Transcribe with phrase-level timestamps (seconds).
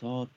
[0.00, 0.30] タート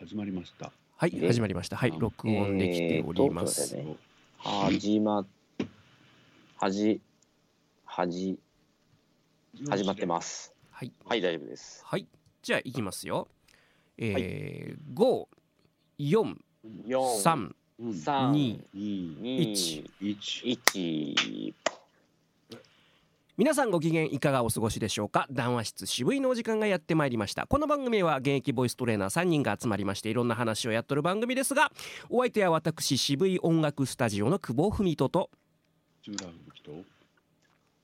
[0.00, 0.72] 始まりました。
[0.96, 1.76] はい、で始まりました。
[1.76, 3.76] はい、あ録音できております。
[3.76, 3.96] えーと
[4.42, 5.24] 始ま、
[6.56, 7.00] はじ、
[7.84, 8.36] はじ、
[9.70, 10.52] 始まってます。
[10.72, 11.84] はい、はい、大丈夫です。
[11.86, 12.08] はい、
[12.42, 13.28] じゃあ行きますよ。
[13.96, 15.28] えー、五、
[15.96, 16.36] 四、
[16.88, 21.54] 4、三、うん、3、二二、2、一、1。
[23.36, 25.26] 皆さんご機嫌いかがお過ごしでしょうか？
[25.28, 27.48] 談話室渋いのお時間がやってまいりました。
[27.48, 31.72] この番組は現役ボイストレーナー3人が集まりましていろんな話をやっとる番組ですが
[32.10, 35.30] お相手は私渋い音楽スタジオの久保文人と。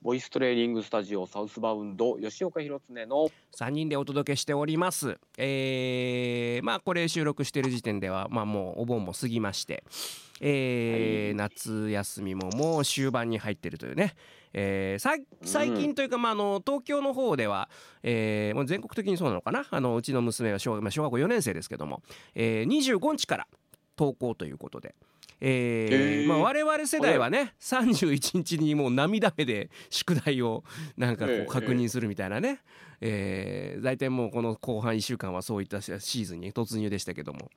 [0.02, 5.18] ボイストレーニングスタジオサウスバウンド吉岡弘恒の3人でお届けしております。
[5.36, 9.82] えー、まあこれ収録してる時点ではまあもうお盆も過ぎまして
[10.40, 14.14] えー夏休みももう終盤に入ってるというね、
[14.52, 17.68] えーさ最近というか、まあ、あの東京の方では、
[18.02, 19.64] えーもう全国的にそうなのかな？
[19.70, 22.02] あのうちの娘は小,、まあ、小学校4年生ですけども、
[22.34, 23.46] えー、25日から
[23.98, 24.94] 登校ということで。
[25.42, 26.26] えーへー。
[26.26, 30.64] まあ、我々世代はね31日にもう涙目で宿題を
[30.98, 32.60] なんかこええう確認するみたいなね、
[33.00, 37.48] えー大体もうこの後半1週間はそういったシーズンに突入でしたけども。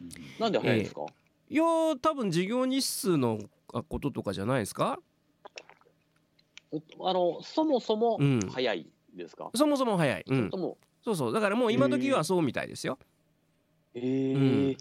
[0.00, 0.08] うん
[0.40, 1.02] なんで早いんですか、
[1.48, 3.38] いやー多分授業日数の
[3.72, 4.98] あこととかじゃないですか？
[4.98, 5.02] お
[7.00, 8.40] あの、そもそもうん。
[8.50, 10.50] 早いですか、そもそも早い、うん。
[11.04, 11.32] そうそう。
[11.32, 12.98] だからもう今時はそうみたいですよ、
[13.94, 14.78] えー。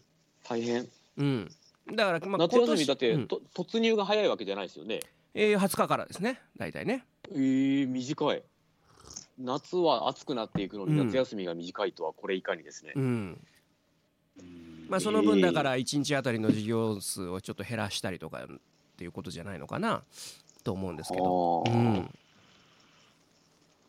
[0.48, 0.88] 大変。
[1.18, 1.50] うん、
[1.94, 3.28] だからまあ夏休みだって、うん。
[3.28, 5.00] と突入が早いわけじゃないですよね。
[5.34, 6.42] えー、20日からですね。
[6.58, 7.06] 大体ね。
[7.30, 8.44] えー、短い。
[9.38, 11.08] 夏は暑くなっていくのにうん。
[11.08, 12.94] 夏休みが短いとはこれいかにですね。
[12.96, 13.04] うん。
[13.04, 13.48] うん
[14.92, 18.48] まあその分だから1日あたりの授業数をちょっと減らしたりとかっ
[18.98, 20.04] ていうことじゃないのかな
[20.64, 22.10] と思うんですけど、うん、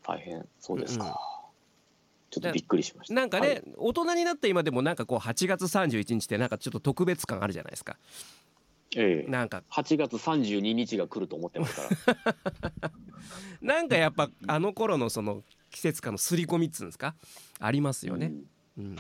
[0.03, 1.13] 大変そうですか、うん
[2.33, 3.15] ちょっとびっくりしました。
[3.15, 3.63] なんかね、はい。
[3.77, 7.99] 大人になった今でもなんかこう8月31日ってなんかちょっと特別感あるじゃないですか。
[8.97, 9.31] ええ。
[9.31, 9.63] なんか。
[9.71, 12.93] 8月32日が来ると思ってますから。
[13.61, 17.15] なんかやっぱあの頃のその季節感の刷り込みっつうんですか？
[17.61, 18.33] ありますよね、
[18.79, 18.85] うん。
[18.85, 18.97] うん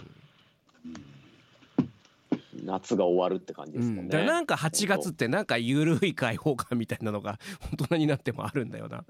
[2.63, 4.07] 夏が終わるって感じですもん。
[4.07, 7.39] ね、だからなんか8月ってなんか緩い開放感みたいなのが
[7.79, 9.05] 大人になってもあるんだよな。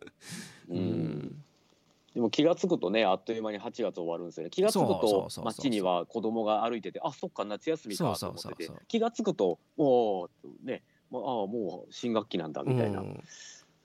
[0.68, 0.80] ううん。
[0.80, 1.44] ん
[2.14, 4.50] でも気が付くとねあっという間に8月終わるんですよね。
[4.50, 13.24] 気が付くと街には子供が歩いててあそっか夏休みかとそう思っててそうそうそう気が付くともうねああもう新学期なんだみたいな、うん。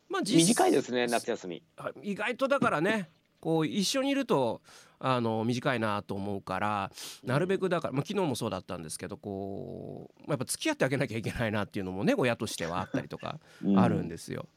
[0.09, 1.63] まあ実短いですね夏休み。
[1.77, 4.61] あ意外とだからねこう一緒にいると
[4.99, 6.91] あの短いなと思うから
[7.23, 13.39] なるべくだから、まあ、昨日もそうだったんですけどこうやっぱ付き合ってあげなきゃいけないなっていうのもね親としてはあったりとか
[13.75, 14.47] あるんですよ。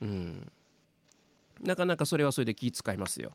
[0.00, 0.08] うん。
[0.08, 0.52] うん、
[1.62, 3.32] なかなかそれはそれで気遣いますよ。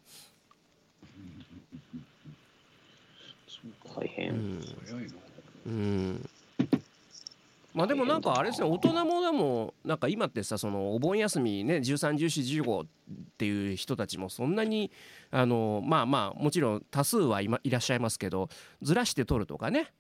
[3.95, 4.61] 大変、うん。
[4.85, 5.13] 早いな。
[5.65, 6.29] うん
[7.73, 12.88] まあでもなんかあれですね大人もでもなんか今ってさそのお盆休みね131415っ
[13.38, 14.91] ていう人たちもそんなに
[15.31, 18.50] あのまあまあもちろん多数はいまいらっしゃいますけど
[18.81, 19.91] ずらして取るとかね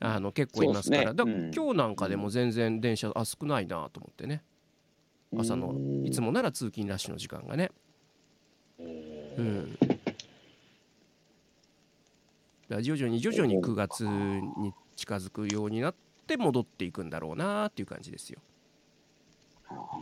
[0.00, 1.14] あの結構いますから。
[1.14, 4.42] だから今日なんかでも全然電車あ少ないなと思ってね。
[5.36, 6.06] 朝のうん。
[6.06, 7.70] いつもなら通勤ラッシュの時間がね。
[8.78, 8.82] う
[9.42, 9.78] ん。
[12.68, 18.40] だ徐々に徐々に9月に近づくようになって戻っていくんだろうなっていう感じですよ。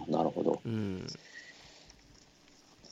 [0.08, 1.06] なるほどうん、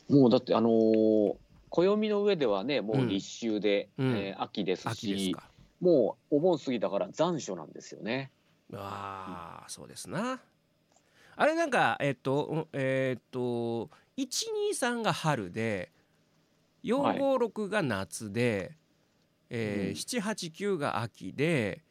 [0.08, 1.36] もうだってあのー
[1.70, 5.34] 暦の上ではねもう立秋で、うんえー秋ですし。
[5.80, 8.30] もうお盆過ぎたから残暑なんですよね。
[8.72, 10.40] ああそうですな。
[11.36, 15.90] あれなんかえっとえっと123が春で
[16.84, 18.72] 456が夏で、
[19.50, 21.82] えー789が秋で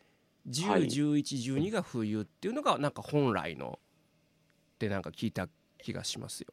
[0.45, 3.79] はい101112が冬っていうのがなんか本来の
[4.75, 6.47] ってなんか聞いた気がしますよ。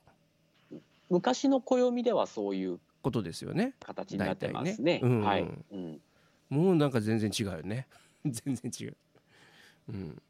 [1.09, 3.75] 昔の暦ではそういうことですよね。
[3.81, 5.01] 形になってます大ね。
[5.01, 5.43] 体ねうんはい、
[5.73, 6.01] うん。
[6.51, 7.89] もうなんか全然違うよね。
[8.25, 8.97] 全然違う。
[9.89, 10.23] うん。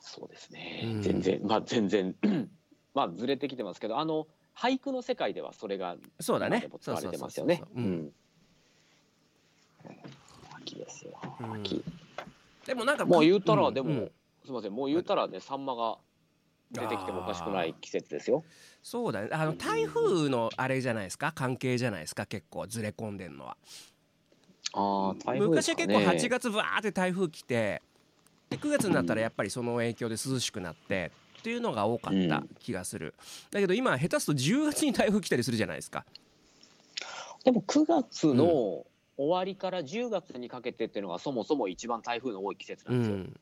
[0.00, 0.82] そうですね。
[0.84, 2.14] うん全然まあ全然
[2.92, 6.68] まあずれてきてますけど、あの俳句の世界ではそれがそうだね。
[6.78, 7.56] 使われてますよね。
[7.56, 8.12] そうそうそうそううん。
[10.68, 11.18] 秋ですよ。
[11.40, 11.84] うん秋。
[12.66, 14.10] でもなんかもう言うたらんでも、ん
[14.44, 15.96] すみませんもう言うたらねサンマが
[16.70, 18.44] 出てきてもおかしくない季節ですよ。
[18.82, 19.28] そうだね。
[19.32, 21.32] あの台風のあれじゃないですか？
[21.34, 22.26] 関係じゃないですか？
[22.26, 23.56] 結構ずれ込んでんのは。
[24.74, 25.46] ああ台風ね。
[25.46, 27.82] 昔は結構8月ぶわーって台風来て、
[28.50, 31.10] で9月になったらやっぱりその影響で涼しくなって。
[31.38, 33.14] っていうのが多かった気がする、
[33.52, 36.04] だけど今下手すと10月に台風来たりするじゃないですか
[37.44, 38.84] でも9月の
[39.18, 43.16] 終わりから10月にかけてっていうのがそもそも一番台風の多い季節なですよ。
[43.16, 43.40] うんん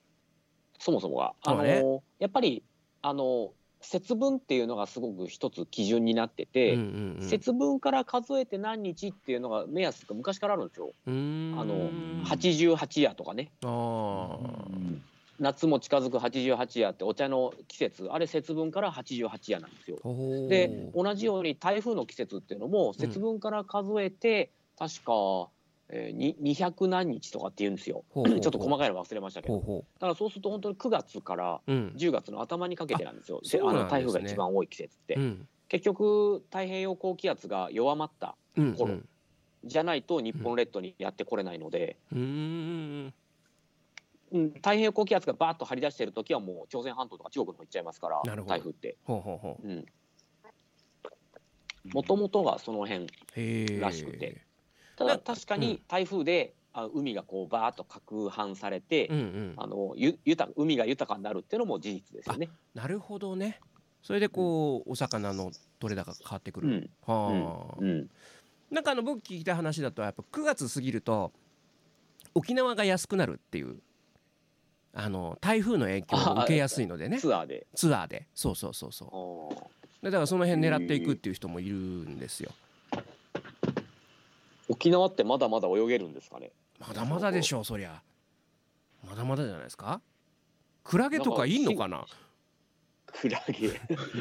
[0.78, 1.34] そもそもが。
[1.42, 1.82] あのね
[2.18, 2.64] やっぱり
[3.02, 6.80] あの節分っていうのがすごく一つ基準になってうんて、うん
[7.20, 10.92] うん節分から数えて何日っていうのが目安が昔からあるんですよ。
[11.06, 11.90] あの
[12.24, 13.50] 88夜とかね
[15.38, 19.98] 夏も近づく88夜ってお茶の季節あれ節分から88夜なんですよ。
[20.48, 25.48] で同じように台風の季節っていうのも節分から数えて、確か、
[25.88, 28.04] えー、に200何日とかって言うんですよ。
[28.14, 29.58] ちょっと細かいの忘れましたけど。
[29.58, 31.94] だからそうすると本当に9月からううん。
[31.96, 33.40] 10月の頭にかけてなんですよ。
[33.42, 35.14] うなんあの台風が一番多い季節って。
[35.14, 35.48] うん。
[35.68, 38.98] 結局太平洋高気圧が弱まったうん頃
[39.64, 43.14] じゃないと日本列島にやってこれないので、うん。
[44.56, 48.96] 太平洋高気圧がバーッと張り出してる時はもう朝鮮半島とか中国の方行っちゃいますから台風って。
[51.92, 53.06] もともとがその辺
[53.78, 54.42] らしくて
[54.96, 55.60] ただ確かうん。
[55.60, 59.54] に台風で、あ海がこうバーッと攪拌されて、うんうん。
[59.56, 62.50] あのゆ豊海が豊かになるっていうのも事実ですよね。
[62.74, 63.60] なるほどね。
[64.02, 66.90] それでこうお魚の取れ高が変わってくる、うん。
[67.06, 68.10] はあ、うん。
[68.70, 71.32] なんかあの僕聞いた話だとやっぱ9月過ぎると
[72.34, 73.76] 沖縄が安くなるっていう
[74.92, 77.18] あの台風の影響を受けやすいのでね。
[77.18, 77.66] ツアーで。
[77.74, 78.26] ツアーで。
[78.34, 79.76] そうそうそうそう。
[80.02, 82.52] でだからその辺狙っていくっていう人もいるんですよ
[84.76, 86.52] 沖縄ってまだまだ泳げるんですかね？
[86.78, 88.02] まだまだでしょうそりゃ
[89.08, 90.00] まだまだじゃないですか？
[90.84, 92.04] クラゲとかいんのかな？
[93.06, 93.68] クラゲ。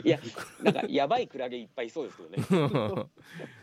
[0.04, 0.18] いや、
[0.63, 3.06] なんかやばいクラゲいっぱいいそうですけどね。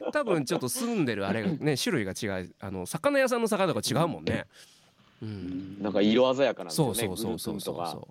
[0.13, 4.47] 多分ちょっと住んでるあれがね種類が違うあの魚屋さんの魚とか違うもんね
[5.23, 6.95] うんなんか色鮮やかなんですよね。
[6.95, 8.09] そうそうそうそうそ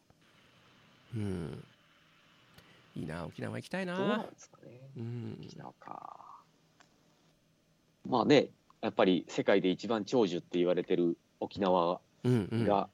[1.16, 1.63] うううん
[2.95, 4.72] いいな沖縄行きたいどうなんなですかね？
[4.98, 6.42] うん沖縄か。
[8.10, 8.48] まあね、
[8.81, 12.66] やっぱり世界で一番長寿って言われてる沖縄うんうん。
[12.66, 12.89] が、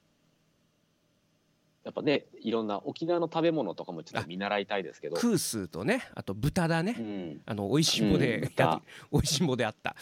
[1.83, 5.15] やっぱね、いろんな沖縄の食べ物とかもちょっと見習いたいですけど。
[5.15, 6.95] クースーとねあと豚だね。
[6.97, 7.41] うん。
[7.45, 8.81] あの美味しんぼで、うん。
[9.11, 9.95] 美味しんぼであった。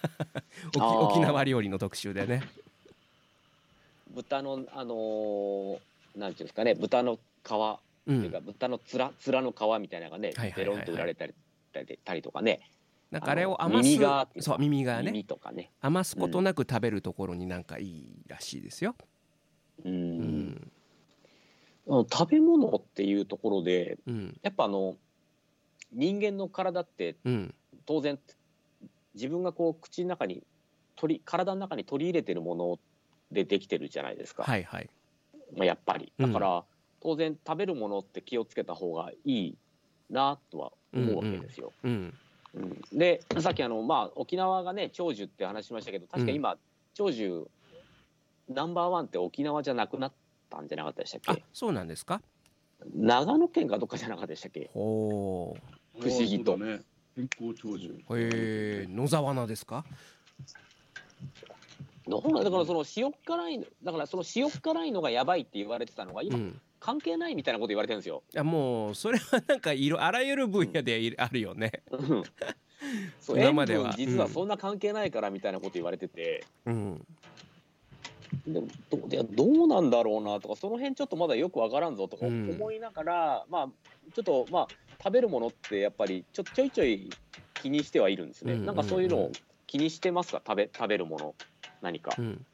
[0.76, 2.42] 沖縄料理の特集でね。
[4.14, 5.78] 豚の、あのー
[6.16, 7.52] なんていうんですかね、豚の皮。
[8.06, 11.34] うっていうんか、豚の面、面の皮みたいなのがねはいはいはいはい、ベロンと売られたり
[12.04, 12.60] たりとかね、
[13.10, 13.98] なんかあれを余す
[14.40, 15.10] そう耳がね。
[15.52, 15.72] ね。
[15.80, 18.94] 余すことなく食べるところになんかいいらしいですよ、
[19.84, 19.88] う。
[19.88, 20.18] うん。
[20.50, 20.70] ん
[21.88, 24.38] あの食べ物っていうところで、うん。
[24.42, 24.96] やっぱあの、
[25.92, 27.54] 人間の体ってうん。
[27.84, 28.18] 当然
[29.14, 30.44] 自分がこう口の中に
[30.94, 32.78] 取り体の中に取り入れてるもの
[33.32, 34.88] でできてるじゃないですか、はいはい。
[35.56, 36.12] まあ、やっぱり。
[36.16, 36.32] うん。
[36.32, 36.64] だから、
[37.00, 39.58] 当然食べるものって気をつけた方がいい
[40.10, 41.72] なとは思うわけですよ。
[41.82, 41.90] うん。
[41.90, 42.14] うん
[42.92, 46.56] でさっきあの、まあ、沖縄がね長寿って話しましたけど確か今、
[46.94, 47.48] 長寿
[48.48, 50.12] ナンバーワンって沖縄じゃなくなっ
[50.50, 52.20] たんじゃなかったでしたっあけそうなんですか？
[52.94, 54.70] 長野県かどっかじゃなかったでしたっけ？
[54.74, 55.56] ほ
[56.00, 56.56] 不思議と。
[56.58, 56.80] ね。
[57.14, 57.88] 健康長寿。
[58.08, 58.30] うへ
[58.84, 59.84] え野沢菜ですか？
[62.08, 68.22] どうなんだからその塩辛いのだからその塩辛いのがやばいって言われてたのが今、うん関係ないみたいなこと言われてるんですよ。
[68.32, 71.82] いやもうそれはなんかいろあらゆる分野でいあるよね。
[71.90, 72.22] うん。
[73.20, 73.94] そう今までは。
[73.96, 77.06] 実はそんな関係ないからみたいなこと言われてて、うん。
[78.46, 82.50] でもどどうなんだろうなとかその辺ちょっとまだよくわからんぞとかうん。
[82.50, 83.68] 思いながら、まあ
[84.14, 84.68] ちょっとまあ
[85.02, 87.10] 食べるものってやっぱりちょちょいちょい
[87.54, 88.54] 気にしてはいるんですね。
[88.54, 88.64] うん。
[88.64, 89.32] なんかそういうのを
[89.66, 90.42] 気にしてますか？
[90.46, 91.34] 食べ食べるもの？
[91.82, 92.14] 何か。
[92.18, 92.46] うん。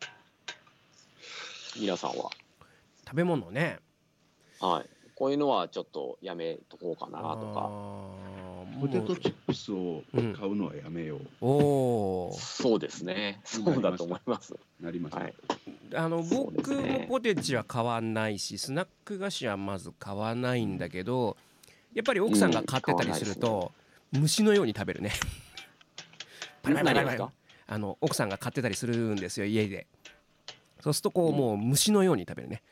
[1.79, 2.31] 皆さんは。
[3.07, 3.79] 食べ物ね
[4.61, 4.87] はい。
[5.15, 7.71] こういうのはちょっとやめとこうかなとか。
[8.81, 11.21] ポテトチップスを買うのはやめよう。
[11.41, 13.41] おーそうですね。
[13.45, 14.55] そうだと思います。
[14.81, 15.23] なりました。
[15.23, 15.35] はい。
[15.95, 21.37] あの僕ねもポテチは買わないしスナック菓子はまず買わないんだけど
[21.95, 23.73] やっぱり奥さんが買ってたりすると、
[24.13, 25.13] 虫のように食べるね
[26.63, 27.25] パリパリパリパリ
[27.69, 29.87] あの奥さんが買ってたりするんですよ家で
[30.81, 32.63] そうするとこう、もう虫のように食べるね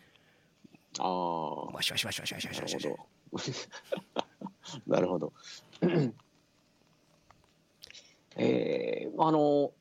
[0.98, 1.64] ああ。
[1.72, 2.96] ワシワシワシワシワシワシなるワシワ
[3.30, 4.94] ほシど。
[4.94, 5.32] なるほど。
[8.36, 9.72] えー、あの、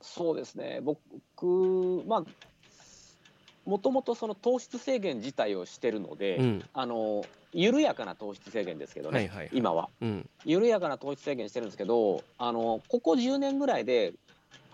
[0.00, 2.24] そうですね、僕、まあ、
[3.64, 9.88] もともとその糖質制限自体をしてるので、うんあの、緩やかな糖質制限ですけどね、はいはいはい今は。
[10.00, 14.12] うん緩やかな糖質制限してるんですけど、あの、ここ10年ぐらいで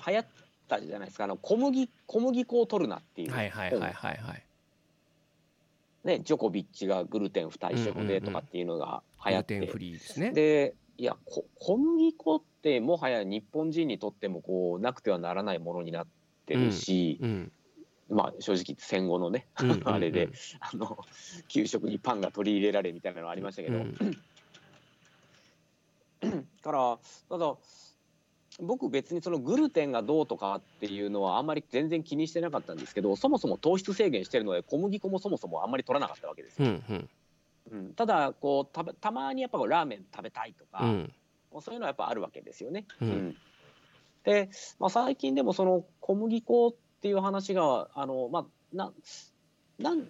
[0.06, 0.26] 流行っ
[0.66, 3.32] たじゃないですか、あの小麦、小麦粉を取るなっていう。
[3.32, 4.42] はいはいはいはいはい
[6.08, 10.30] ね、ジョコビッチがグルテン不対称でとかっていうのが流行って、グルテンフリーですね。
[10.32, 16.06] でいやこ小麦粉ってもはや日本人にとってもこうなくてはならないものになっ
[16.46, 17.52] てるし、うん
[18.10, 19.88] まあ正直戦後のね、うんうんうん。
[19.92, 20.98] あれであの
[21.48, 23.94] 給食にパンが取り入れられみたいなのありましたけど、うん。
[26.62, 26.98] から
[27.28, 27.54] ただ
[28.60, 36.60] 僕別にそのグルテンがどうとかっていうのはあんまり全然気にしてなかったんですけどそもそも糖質制限してるので小麦粉もそもそもあんまり取らなかったわけです。
[36.60, 36.68] よ。
[36.68, 37.10] うんうん。
[37.70, 41.12] うん、ただこうたべたまにやっぱラーメン食べたいとか、うん。
[41.60, 42.86] そういうのはやっぱあるわけですよね。
[43.00, 43.36] うん。
[44.24, 48.92] で、まあ、最近でもその小麦粉っていう話があの、まあ、な
[49.78, 50.04] なん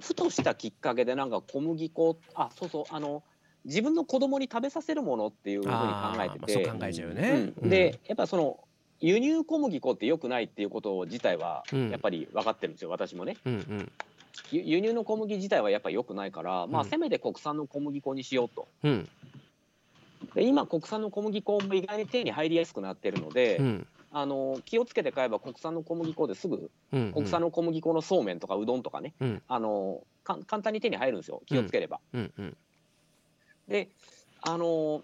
[0.00, 3.24] ふとしたきっかけでなんか小麦粉あそうそうあの
[3.64, 5.80] 自分の子供に食べさせるものっていうふうに考
[6.20, 7.52] えてて、考えちゃうよね。
[7.60, 7.68] うん。
[7.70, 8.58] でやっぱその
[9.00, 13.36] 輸入小麦粉って良くないっていうこと自体はうんやっぱり分かってるんですよ、私もね。
[13.44, 13.92] うんうん。
[14.50, 18.68] ゆ輸入の小麦自体はやっぱり良くないから、まあ、うんせめて国産の小麦粉にしようと。
[18.84, 19.08] うん。
[20.34, 23.86] で今国産の小麦粉も意外に手に入りやすくなってるので、うん。
[24.10, 29.42] あの気をつけて買えば国産の小麦粉ですぐうん国産の小麦粉のそうめんとかうどんとかね、うん。
[29.48, 32.00] あのか簡単に手に入るんですよ気をつければ。
[32.14, 32.56] うんうん
[33.68, 33.88] で
[34.42, 35.02] あの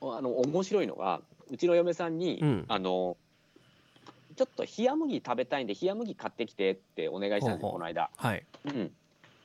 [0.00, 2.64] あの面白いのがうちの嫁さんに、うん。
[2.68, 3.16] あの
[4.34, 8.10] ちょっと冷麦食べたいんで冷麦買ってきてってお願いしたんですこの間。
[8.16, 8.46] はい。
[8.64, 8.90] うん。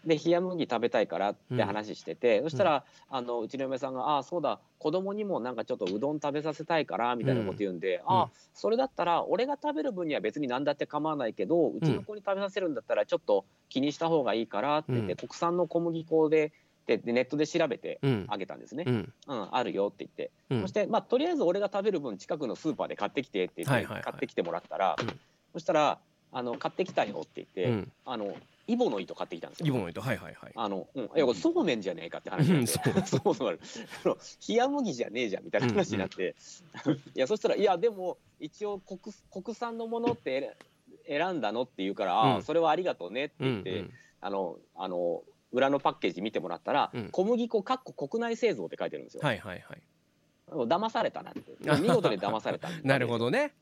[0.06, 8.02] で冷麦食べたいからって話してて、そしたら、あのうちの嫁さんが「ああそうだ子供にもなんかちょっとうどん食べさせたいから」みたいなこと言うんで「ん。
[8.06, 15.18] ああそれだったら俺が食べる分には別に何だって構わないけどうちの子に食べさせるんだったらちょっと気にした方がいいから」って言って、うん。
[15.18, 16.54] 国産の小麦粉で
[16.88, 18.26] ででネットで調べてうん。
[18.30, 18.86] あげたんですね。
[18.88, 19.14] うん。
[19.28, 20.62] うん、あるよって言って、うん。
[20.62, 25.20] そして、まあ、とりあえず俺が食べる分近くのスーパーで買ってきてって言って、買ってきてもらったら、うん。
[25.54, 26.00] そしたら
[26.32, 27.92] あの買ってきたよって言って、うん。
[28.06, 28.34] あの
[28.68, 29.68] イボの糸買ってきたんですよ。
[29.68, 30.02] イボの糸。
[30.02, 30.52] はいはいはい。
[30.56, 33.48] あの、うん、いやそうめんじゃねえかって話になって、うんそうそう。
[33.48, 33.60] なる
[34.06, 34.18] あの
[34.48, 36.36] 冷麦じゃねえじゃんみたいな話になって、
[37.16, 39.00] いやそしたらいやでも一応国
[39.32, 40.58] 国産のものって
[41.08, 42.36] 選選んだのって言うから、あうん。
[42.38, 47.10] あそれはありがとうねってうん言って、あのあの裏のパッケージ見てもらったら、うん。
[47.12, 49.22] 小麦粉かっこ国内製造って書いてるんですよ。
[49.24, 49.82] はいはいはい。
[50.50, 51.42] 騙されたなって
[51.82, 53.54] 見事に騙されたなるほどね。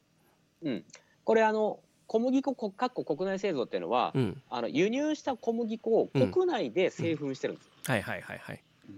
[0.61, 0.83] うん、
[1.23, 4.41] これあの小麦粉こかっこ国内製造っていうのは、うん。
[4.49, 8.63] あの輸入した小麦粉を国内で製粉してるんですよ、はいはいはいはい。
[8.87, 8.91] う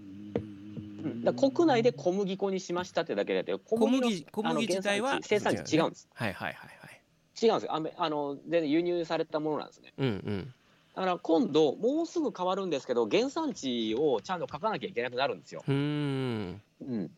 [1.08, 1.24] ん。
[1.24, 6.10] だ国内で小麦粉にしましたってだけであって小小麦小麦自体は生産地違うんです。
[6.14, 7.02] はいはいはいはい。
[7.42, 7.76] 違うんですよ。
[7.76, 9.94] あめあの全然輸入されたものなんですね。
[9.98, 10.54] うんうん
[10.98, 16.62] だから今度もうすぐ変わるんですけど原産地をちゃんと書かなきゃいけなくなるんですよ、うーん。
[16.82, 17.12] うん、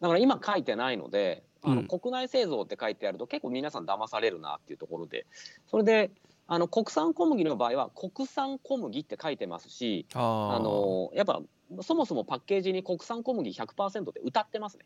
[0.00, 5.26] だから今書いてないのであの、うん国内製造って書いてあると結構皆さん騙されるなっていうところで
[5.66, 6.12] それで
[6.46, 11.42] あの国産小麦の場合は国産小麦って書いてますしあのやっぱ
[11.82, 14.84] そもそもパッケージに国産小麦100%って歌ってますね。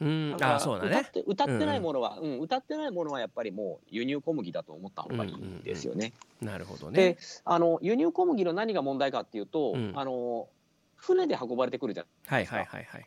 [0.00, 0.36] うん。
[0.40, 0.90] あーそうだね。
[0.90, 2.40] 歌って歌ってないものは、うん。
[2.40, 6.12] 歌ってないものはやっぱりもう輸入小麦だと思った方がいいんですよね。
[6.40, 6.96] なるほどね。
[6.96, 9.92] であの輸入小麦の何が問題かっていうと、うん。
[9.94, 10.48] あの
[10.96, 13.06] 船で運ばれてくるじゃんはいはいはいはい。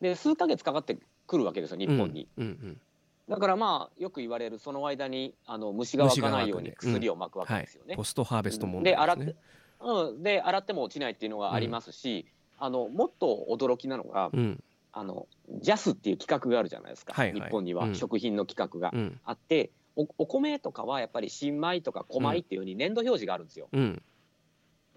[0.00, 2.44] で数ヶ月かかってくるわけですよ日本に、うん。
[2.44, 2.80] うん
[3.28, 7.54] だからまあよく言われるその間にあの虫が湧かないように薬をまくわうん。
[7.54, 7.96] はいけですよね。
[7.96, 9.36] ポストハーベスト問で洗って題です
[9.84, 14.62] ね、うん、で洗っても落ちないっていうのがありますし、あのもっと驚きなのが、うん
[14.98, 15.28] あの
[15.62, 17.40] JAS っていう企画があるじゃないですか、はいはい。
[17.40, 17.94] 日本には、うん。
[17.94, 19.20] 食品の企画がうん。
[19.24, 23.68] あっておお米とかはやっぱり新米とか小米っていうふうに年度表示があるんですよ。
[23.72, 24.02] うん。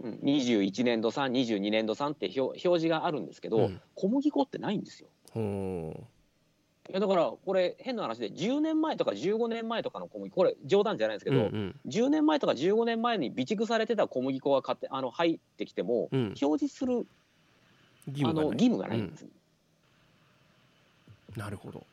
[0.01, 3.81] うん、21年度産22年度産って表表示があるんですけど、うん。
[3.95, 5.09] 小麦粉ってないんですよ。
[6.89, 11.75] いやだからこれ変な話で10年前とか15年前とかの小麦これ冗談じゃないですけど、うんうん。
[11.87, 16.33] 10年前とか15年前に備蓄されてた小麦粉が買ってあの入ってきても、うん。
[16.41, 17.05] 表示する
[18.07, 18.45] あ義務がない。
[18.45, 19.27] の義務がないんです、
[21.39, 21.85] なるほど。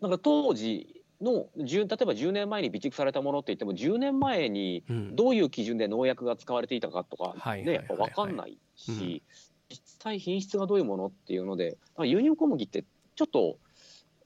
[0.00, 5.16] なんか当時の10例えば10年前に備蓄されたものって言っても10年前にうん。
[5.16, 9.22] どういう基準で農薬が使われていたかとかねやっぱ分かんないし、うん。
[9.68, 13.58] 実際品質がどういうものっていうのであ輸入小麦ってちょっと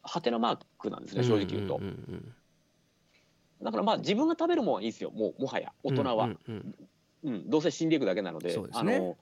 [0.03, 2.35] ハテナマークなんですね正直言うと、んん
[3.63, 6.75] だからまあ自分が食べるもんはいいですよもうもはや大人は、うんうん
[7.25, 7.51] うん。
[7.51, 8.69] どうせ死んでいくだけなのでですね。
[8.73, 9.17] あの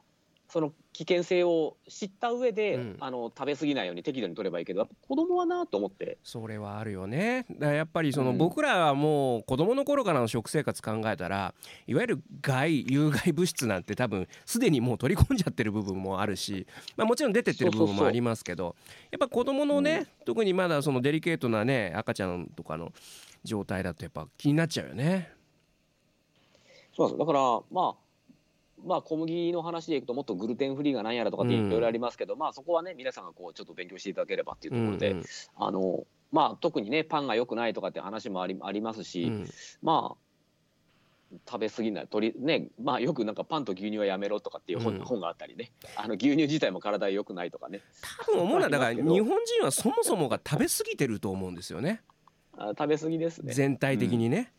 [0.48, 2.96] その危険性を知った上で、うん。
[3.00, 6.18] あの食べ過ぎないように適度に取ればいいけど子供はなと思って。
[6.22, 7.46] それはあるよね。
[7.50, 8.38] だやっぱりそのうん。
[8.38, 11.54] 僕らはもう子供の頃からの食生活考えたら
[11.86, 18.76] いわゆる害有害物質なんて多分すでにもう取り込んじゃってる部分もあるし、まあ、もちろん出てってる部分もありますけど
[19.10, 22.92] やっぱ子供のね、特にまだそのデリケートなね赤ちゃんとかの
[23.44, 25.30] 状態だとやっぱ気になっちゃうよね。
[26.96, 27.18] そうですよ。
[27.18, 28.05] だからまあ
[28.85, 35.25] まあ、小麦の話でいくともっとグルテンフリーが何やらとかっていろいろありますけど、まあ、そこはね皆さんがこうちょっと勉強していただければっていうところで、うん。
[35.56, 39.50] あのまあ、特にねパンが良くないとかって話もありありますし、うん。
[39.83, 40.16] まあ
[41.49, 45.00] 食べ過ぎない鳥ねまあよくなんかパンと牛乳はやめろとかっていう本,、うん。
[45.00, 45.73] 本があったりね。
[45.97, 47.80] あの牛乳自体も体に良くないとかね。
[48.26, 52.02] 多分思うのはだから日本人はそもそもが食べ過ぎてると思うんですよね。
[52.59, 53.52] あ食べ過ぎですね。
[53.52, 54.52] 全体的にね、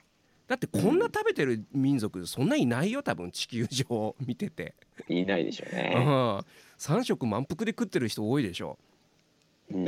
[0.47, 4.73] だってこんな食べてる民族そんないないよ多分地球上 見てて、
[5.09, 5.93] いないでしょううね。
[5.95, 6.45] ん、
[6.79, 8.77] 3食満腹で食ってる人多いでしょ、
[9.71, 9.87] うん。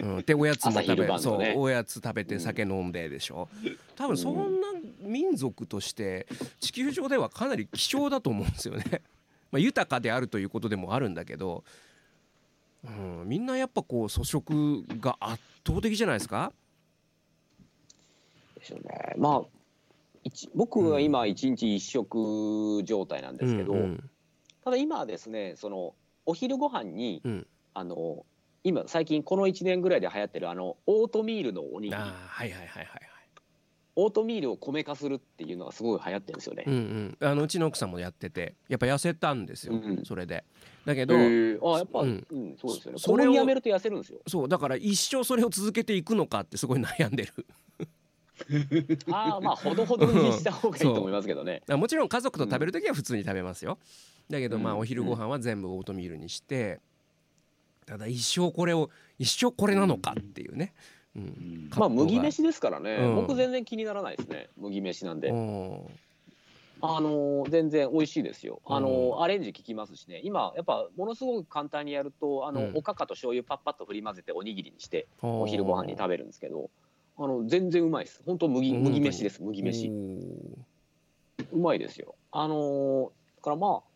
[0.00, 1.58] うん、でおやつも食べ、そう。
[1.58, 3.48] おやつ食べて酒飲んででしょ。
[3.94, 4.68] 多分そんな
[5.00, 6.26] 民族として
[6.58, 8.84] 地球上ではかなり希少だと思うんですよね、
[9.52, 11.62] まあ、豊かであるということでもあるんだけど、
[12.84, 16.52] うん、みんなやっぱこう粗食が圧倒的じゃないですか？
[18.58, 19.14] でしょうね。
[19.16, 19.61] まあ一
[20.54, 24.10] 僕は今一日一食状態なんですけど、うんうん。
[24.64, 25.94] ただ今はですねその
[26.26, 27.46] お昼ご飯に、うん。
[27.74, 28.26] あの
[28.64, 32.00] 今最近この1年ぐらいで流行ってるあのオートミールのおにぎり。
[32.00, 33.12] はいはいはいはいはい。
[33.94, 36.64] オートミールを米化するっていうのがすごい流行ってるんですよね。
[36.66, 40.44] うんうん、あのうちの奥さんもやっててやっぱ痩せたんですよ、うんそれで。
[40.86, 41.74] だけど、へー。
[41.74, 42.52] あやっぱ、ううん。
[42.52, 42.98] んそうですよね。
[42.98, 44.20] それをやめると痩せるんですよ。
[44.26, 47.46] そうだから一生それを続けていくのかってすごい悩んでる
[49.12, 51.62] ああ まあほどほどにした方がいいと思いますけどね。
[51.68, 53.78] あもちろん家族と食べる時は普通に食べますよ。
[54.30, 56.80] だけどまあうんお昼ご飯は全部オートミールにして
[57.86, 60.72] ただ一生これを一生これなのかっていうね、
[61.16, 61.22] うん。
[61.22, 61.70] うん。
[61.76, 63.14] まあ麦飯ですからね、うん。
[63.16, 64.48] 僕全然気にならないですね。
[64.56, 65.30] 麦飯なんで。
[65.32, 65.90] お
[66.84, 68.60] あのー全然美味しいですよ。
[68.66, 70.20] あのアレンジ効きますしね。
[70.24, 72.72] 今やっぱものすごく簡単にやるとあの、うん。
[72.74, 75.26] おかかと醤油パッパッと振り混ぜておにぎりにしてー。
[75.26, 76.70] お昼ご飯に食べるんですけど、
[77.24, 78.20] あの全然うまいです。
[78.26, 79.40] 本当麦麦飯です。
[79.42, 82.16] 麦お飯ーうまいですよ。
[82.32, 83.92] あのーだからまあ。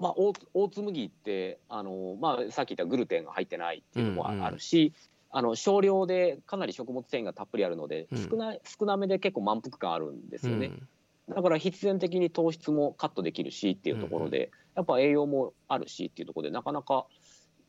[0.00, 4.92] まあ、オーツ麦って、あのーまあ、さっき言ったグルテンが入ってないっていうのもうんうんあるし、
[5.30, 10.66] あの少量でかなり食物繊維がたっぷりあるので、うん少ない少なめで結構満腹感あるんですよね。
[10.66, 10.88] うん
[11.28, 17.04] だから必然的に糖質もカットできるしっていうところで、やっぱ栄養もあるしっていうところでなかなか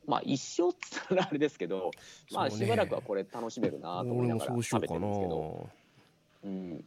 [0.05, 1.91] まあ一生っつったらあれですけど、
[2.31, 5.69] まあしばらくはこれ楽しめるなと思いながら食べてるんですけど、
[6.43, 6.83] うん、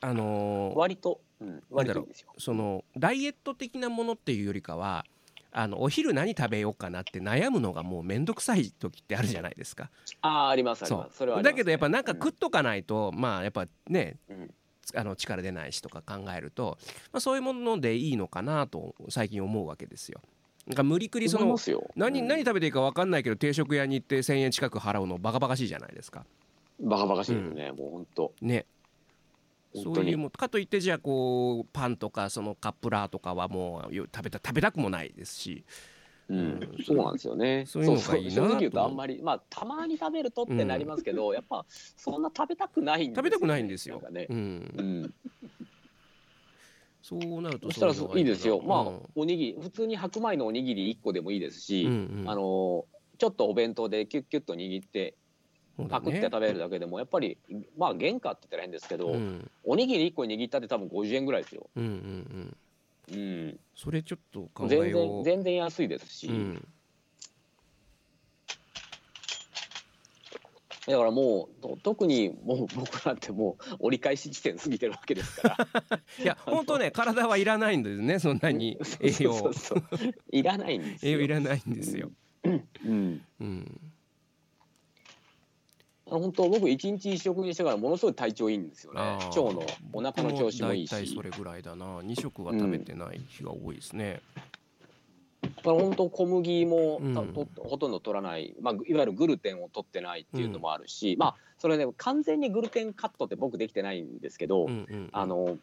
[0.00, 2.06] あのー割と、うん、割と。
[2.38, 5.04] そのダイエット的なものっていうよりかは
[5.52, 9.90] あのお昼何食べようかなって悩むのがもう面倒くさい時ってあるじゃないですか。
[10.20, 11.16] ああありますありそます。
[11.16, 14.54] それはありますだけどやっぱなんか食っとかないと、まあやっぱねうん
[14.94, 16.78] あの力出ないしとか考えると、
[17.12, 20.20] まあ、そういうものでいいのかなと最近思うわけですよ。
[20.66, 21.56] なんか無理くりその
[21.94, 22.28] 何うん。
[22.28, 26.26] 何食べていいか分かんないけど定食屋に行って1,000円近く払うのバカバカしいじゃないですか。
[26.80, 28.66] バカバカしいですね、もう本当ね
[29.74, 35.64] そういうもかといってじゃあこうパンとかそのカップラーとかはもうよ食べた食べたくもないですし。
[36.28, 36.36] うん。
[36.38, 36.70] うん。
[36.84, 37.64] そうなんですよね。
[37.66, 44.02] そういうのがいいな正直言うとあんまりまあたまに食べるとってなりますけど、やっぱそんな食べたくないんですよね食べたくないんですよ。
[44.28, 45.14] うん、
[47.08, 48.60] そうなるとそしたらいいですよ。
[48.60, 51.92] まあ、うんおにぎり普通に白米のおにぎり1個でもいいですし、うん。
[52.22, 52.28] うん。
[52.28, 52.84] あの
[53.18, 55.14] ちょっとお弁当でキュッキュッと握って
[55.88, 57.38] パクって食べるだけでもやっぱり
[57.78, 59.48] まあ原価って言ったら変ですけど、うん。
[59.62, 61.70] おにぎり1個握ったって多分50円ぐらいですよ。
[61.76, 62.56] うんうん
[63.08, 63.16] うん。
[63.16, 63.16] う
[63.52, 65.24] ん、それちょっと考全えよう。
[65.24, 66.68] 然全然安いですし、うん
[70.86, 75.56] だからもうと特にもう僕なんてもう折り返し地点過ぎてるわけですか
[75.88, 76.00] ら。
[76.22, 79.82] いや本当ね体はいらないんですね そんなに栄養そうそう。
[80.30, 81.12] いらないんですよ。
[81.12, 82.10] 栄養いらないんですよ。
[82.44, 82.48] う
[82.88, 83.22] ん。
[83.40, 83.80] うん。
[86.08, 89.00] 本当僕一日一食にしてからものすごい体調いいんですよね。
[89.00, 90.90] 腸のお腹の調子もいいし。
[90.90, 91.98] だいたいそれぐらいだな。
[91.98, 94.22] 2食は食べてない日が多いですね。
[95.62, 97.32] 本当小麦もたうん。
[97.32, 105.58] とほとんど取らない、まあ、いわゆるグルテンを取ってないっていうのもあるし、まあそれね完全にグルテンカットって僕できてないんですけど、うんうんあの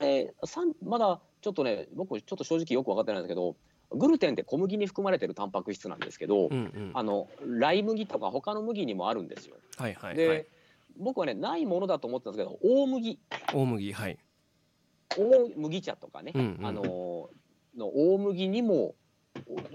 [0.00, 3.56] えーさんまだちょっとね僕ちょっと正直よく分かってないんですけど
[3.92, 6.90] グルテンって小麦に含まれてるタンパク質なんですけど、うんうん。
[6.94, 9.56] あのライ麦とか他の麦にもあるんですよ。
[9.76, 10.46] はいはいで、はい。
[10.98, 13.18] 僕はねないものだと思ってたんですけど大麦。
[13.52, 14.18] 大麦はい。
[15.18, 16.66] 大麦茶とかね、うんうん。
[16.66, 17.30] あの
[17.76, 18.94] の大麦にも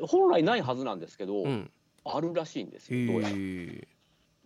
[0.02, 1.72] 本来ないはずなんですけど、うん。
[2.06, 3.36] あるらしいんですへよどうやら。
[3.36, 3.88] え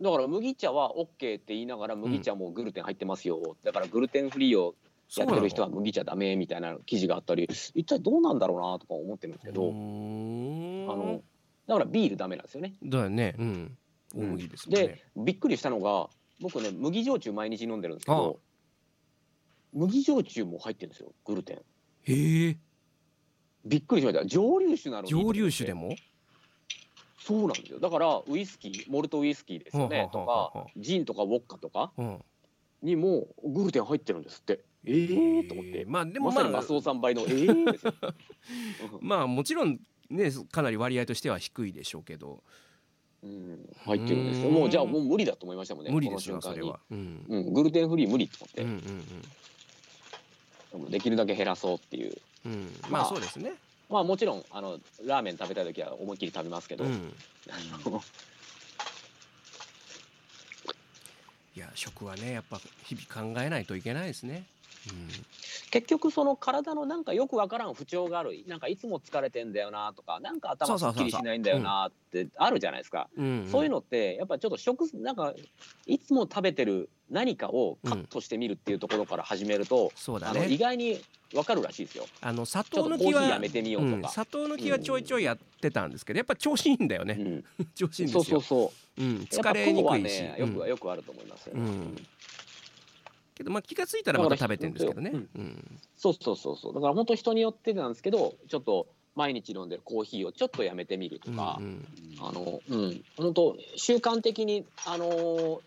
[0.02, 4.76] だから麦茶は OK って言いながら麦茶もグルテン入ってますよ、だからグルテンフリーを
[5.18, 11.22] やってる人は麦茶ダメみたいな記事があったり一体どうなんだろうなとか思ってるんですけど、あの
[11.68, 12.76] だからビールダメなんですよね。
[12.82, 13.36] だよね。
[13.38, 13.78] うん。
[14.16, 15.04] 大麦ですもんでね。
[15.18, 16.10] びっくりしたのが
[16.40, 18.40] 僕ね麦焼酎毎日飲んでるんですけど、
[19.74, 21.58] 麦焼酎も入ってるんですよグルテン。
[22.04, 22.58] へえ
[23.66, 24.26] びっくりしました。
[24.26, 25.10] 蒸留酒なのに。
[25.10, 25.96] 蒸留酒でも？
[27.20, 27.80] そうなんですよ。
[27.80, 30.10] だからウイスキーモルトウイスキーですよね。
[30.12, 32.20] とかジンとかウォッカとかうん。
[32.82, 34.62] にもグルテン入ってるんですって。
[34.86, 35.86] ええー、と思って。
[35.86, 37.94] まあでもまさにまあマスオさん倍のええー、ですよ。
[39.02, 42.44] まあもちろんねかなり割合としては低いでしょうけど。
[43.22, 44.48] うん、入ってるんですよ。
[44.48, 44.56] うん。
[44.56, 46.80] もうじゃあもう無理だと思いましたもんね無理ですよそれは。
[46.90, 47.26] うん。
[47.28, 48.82] うん、グルテンフリー無理と思って、うんうん
[50.90, 52.52] できるだけ減らそうっていううん。
[52.52, 53.06] うんまあ。
[53.06, 53.54] そうですね。
[53.90, 57.14] まあもちろんあのラーメン食べたい時は思いっきり食べますけど、うん。
[61.56, 64.44] いや食はねやっぱ日々考えないといけないですね。
[65.72, 73.48] 結局その体のなんかよくわからん不調があるなんかいつも疲れてんだよなとかなんか頭すっきりしないんだよなってあるじゃないですか、うんうん。
[73.48, 75.34] そういうのってやっぱちょっと食なんか
[75.86, 80.58] いつも食べてる何かをカットしてみるっていうところから始めると、そうだあの意ね。
[80.58, 81.02] 外に
[81.34, 82.06] わかるらしいですよ。
[82.22, 87.16] あの砂糖抜きはやめてみようとうんか、砂糖抜きはちょいちょいやってたんですけどやっぱ調子いいんだよね。
[87.20, 87.46] うん。
[87.74, 88.42] 調子いいんでそうすよ。
[88.42, 89.08] そうそうう。
[89.08, 90.22] んやっぱ疲れにくいし。
[90.22, 90.68] ねよくうん。
[90.68, 92.08] よくあると思いますよね、うん
[93.40, 95.12] けどまあ気がついたらまた食べてるんですけどね。
[95.14, 95.80] うん。
[95.96, 96.74] そうそうそうそう。
[96.74, 101.86] だから本当人によってなんですけどちょっと毎日飲んでるコーヒーをちょっとやめてみるとか、うんうん。
[102.20, 103.04] あのうん。
[103.18, 105.60] 本当習慣的にあのー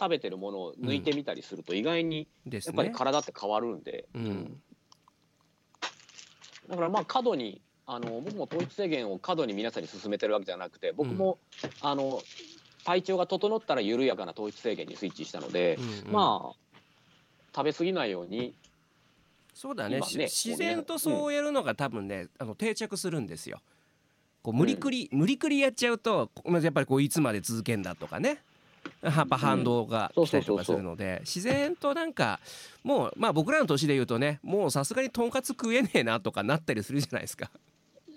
[0.00, 2.94] 食べてるものを抜いてみたりすると意外にやっぱりね。
[2.96, 4.60] 体って変わるんで、うん。
[6.70, 11.36] だからまあ過度にあの僕も糖質制限を過度に皆さんに勧めてるわけじゃなくて僕も、
[11.82, 12.22] あの
[12.86, 16.12] 体調が整ったら緩やかな糖質制限にスイッチしたので、うんうん。
[16.14, 16.56] まあ
[17.54, 18.54] 食べ過ぎないように
[19.54, 19.98] そうだね。
[19.98, 23.60] 今ねし自然とそうやるのが多分ね、あの定着するんですよ。
[24.42, 28.38] こう無理くり、無理くりやっちゃうとこやっぱりこういつまで続けんだとかね。
[29.02, 32.40] やっぱ反動が来たりとかするので自然となんか
[32.82, 37.50] もうまあ僕らの年で言うとねもうさすがにとんかつ食えねえなとかなったりするじゃないですか。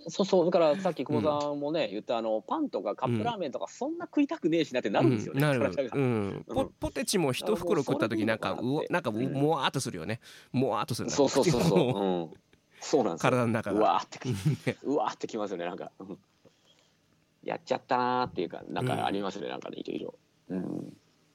[0.07, 10.19] そうそうだからさっき久保さんもね、言ったあのパンとかカップラーメンとかそんな食いたくねえしなってなるんですよね、うんなるうん、ポポテチも一袋食った時なんかうなんかもわーっとするよね
[10.51, 12.37] もわーっとするなそうそうそうそう、
[12.79, 13.31] そうなんですよ。
[13.31, 13.79] 体の中が。
[13.79, 16.17] うわーってねうわーってきますよねなんか、うん。
[17.43, 20.13] やっちゃったなーっていうかなんかありますね、なんかねいろいろ、
[20.49, 20.93] うん、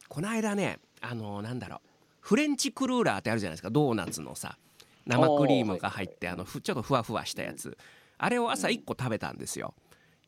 [0.09, 1.81] この間ねあのなんだろう。
[2.21, 3.71] フレンチクルーラーってあるじゃないですか。
[3.71, 4.59] ドーナツのさ
[5.07, 7.79] 生クリームが入ってあのふちょっとふわふわしたやつ
[8.19, 9.75] あれを朝1個食べたんですよ。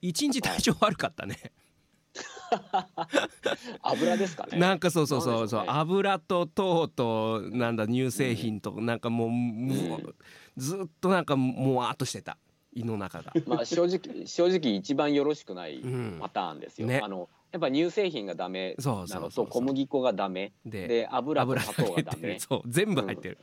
[0.00, 1.36] 一日体調悪かったね。
[3.82, 4.58] 油ですかね。
[4.58, 5.60] なんかそうそうそうそう。
[5.62, 5.66] ね。
[5.68, 10.14] 油と糖となんだ乳製品となんかもうもう
[10.56, 12.38] ずっとなんかもわーっとしてた。
[12.72, 13.32] 胃の中が。
[13.46, 16.18] まあ正直正直一番よろしくないうん。
[16.20, 17.00] パターンですよ、ね。
[17.02, 19.46] あのやっぱ乳製品がダメなのとうそうそう。
[19.48, 20.52] 小麦粉がダメ。
[20.64, 22.38] でで油と油砂糖がダメ。
[22.38, 23.38] そう全部入ってる。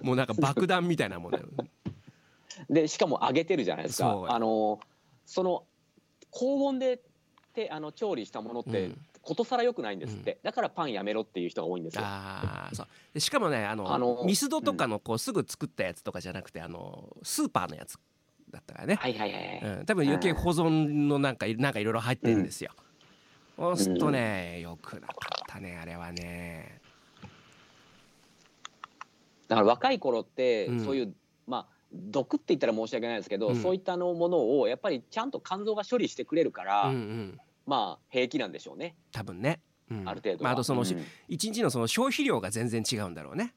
[0.00, 0.06] うん。
[0.06, 1.46] もうなんか爆弾みたいなもんだよ
[2.70, 4.26] でしかも揚げてるじゃないですか。
[4.28, 4.80] あの
[5.26, 5.64] その
[6.30, 7.00] 高温で
[7.54, 8.98] てあの調理したものって、うん。
[9.22, 12.02] ことさら良くないんですって、だからパンやめろっていう人が多いんですよ。
[12.04, 12.86] あーそう。
[13.14, 17.98] でしかもねあのあのミスドとかのこうすぐ作ったやつとかじゃなくてあのスーパーのやつ
[18.50, 22.72] だったからね、はいはいはいはい、うん、多分余計保存のなんかなんかいろいろ入ってるんですよ。
[23.56, 26.80] そうするとね、よくなかったねあれはね。
[29.46, 30.84] だから若い頃って、うん。
[30.84, 31.14] そういう
[31.46, 33.56] まあ毒って言ったら申し訳ないですけど、うん。
[33.56, 37.40] そういったのものをやっぱりちゃんと肝臓が処理してくれるから、うんうん。
[37.66, 39.60] まあ平気なんでしょうね、多分ね。
[39.90, 40.08] うん。
[40.08, 40.44] ある程度は。
[40.44, 41.04] まあ、あとその、うん。
[41.28, 43.54] 一日のその消費量が全然違うんだろうね。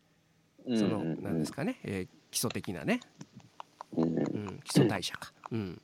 [0.65, 0.80] うん。
[0.80, 3.00] そのなんですかね、えー基礎的なね、
[3.95, 4.19] うん。
[4.19, 5.32] うん、基礎代謝か。
[5.52, 5.82] うん。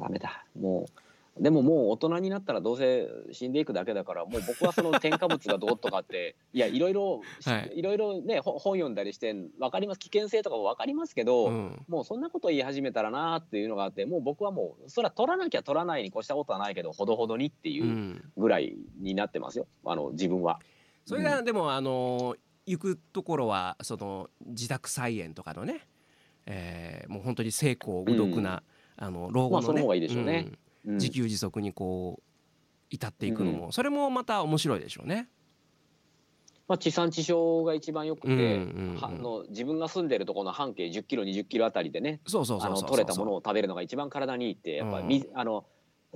[0.00, 0.46] ダメだ。
[0.58, 1.03] もう
[1.38, 7.78] でももう大人になったらどうせ死んでいくだけだからもう僕はその添加物がどうとかって いやいろいろ、はい。
[7.78, 11.84] い、ろいろねほ本読んだりして分かります危険性とかも分かりますけど、うん。
[11.88, 18.32] もうそんなこと言い始めたらなっていうのがあってもう僕はもうそれは取らなきゃ取らないに越したことはないけどほどほどにっていううん。
[18.36, 20.60] ぐらいになってますよあの自分は。
[21.04, 25.80] それがでもあの行くところはその自宅菜園とかのね、
[26.46, 28.62] えーもう本当に精巧無毒な、
[28.96, 30.32] あの老後のね、まあその方がいいでしょうね。
[30.32, 32.22] うんうん自給自足にこう
[32.90, 35.28] 至っていくのも、それもまた面白いでしょうね。
[36.66, 38.66] まあ、地産地消が一番よくて、
[39.02, 42.46] あの自分が住んでるところの半径10キロ20キロあたりでね取
[42.96, 45.08] れたものを食べるのが一番体にいいってやっぱうん。
[45.08, 45.66] 水、あの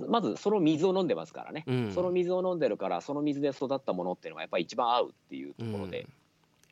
[0.07, 1.91] まずその水を飲んでますからね、うん。
[1.93, 6.07] その水を飲んでるからその水で育ったものっていうのがやっぱり一番合うっていうところで、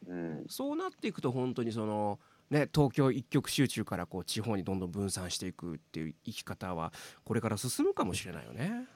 [0.07, 0.45] うん。
[0.47, 2.17] そうなっていくと本当にその
[2.49, 6.93] ね東京一極集中からこう地方にどんどん分散していくっていう生き方は
[7.25, 8.87] これから進むかもしれないよね。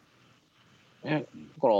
[1.03, 1.73] ね、だから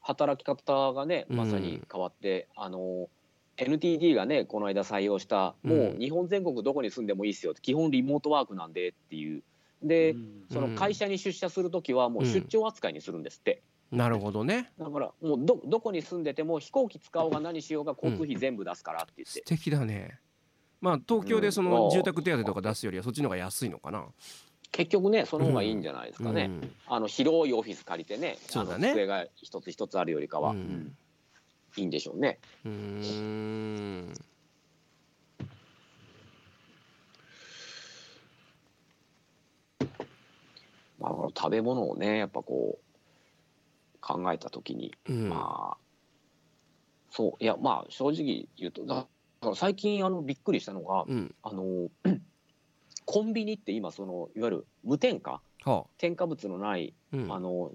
[0.00, 1.36] 働き方がねうん。
[1.36, 3.08] まさに変わって、あの
[3.56, 5.70] NTT がねこの間採用したうん。
[5.70, 9.42] もう日本全国どこに住んでもいいですよって基本リモートワークなんでっていう。
[9.82, 10.44] でうん。
[10.52, 14.72] その会社に出社する時はもう出張扱いにするんですって、なるほどね。
[14.78, 19.40] だからもうどどこに住んでても飛行機使おうが何しようが交通費全部出すからって言って。
[19.40, 20.18] 素、敵だね
[20.80, 21.70] まあ東京でそうん。
[21.70, 24.04] の住宅手当とか出すよりはそっちの方が安いのかな。
[24.72, 26.72] 結局ねその方がいいんじゃないですかね、うん。
[26.86, 28.88] あの広いオフィス借りてねそうだね。
[28.88, 30.56] あの机が一つ一つあるよりかは、うん。
[30.56, 30.96] うん
[31.76, 32.40] いいんでしょうね。
[32.64, 34.12] うーん。
[40.98, 45.28] まあ、食べ物をねやっぱこう考えた時に、うん。
[45.28, 45.76] まあ
[47.10, 49.06] そういやまあ正直言うとだ
[49.54, 51.34] 最近あのびっくりしたのが、うん。
[51.42, 51.88] あの
[53.06, 57.32] コンビニって今そのいわゆる無添加は添加物のない、あうん。
[57.32, 57.72] あの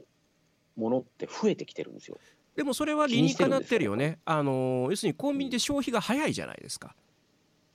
[0.78, 2.18] ものって増えてきてるんですよ。
[2.56, 4.20] でもそれは理にかなってるよね。
[4.26, 6.96] あの要するにコンビニで消費が早いじゃないですか。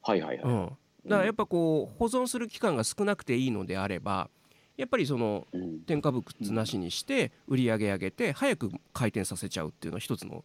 [0.03, 0.53] はいはいはい。
[0.53, 0.67] うん。
[1.07, 4.29] だからやっぱこう保存する期間が少なくていいのであれば
[4.77, 5.81] やっぱりそのうん。
[5.81, 10.45] 添加物なしにして売り上げ上げて早く回転させちゃうっていうのは一つの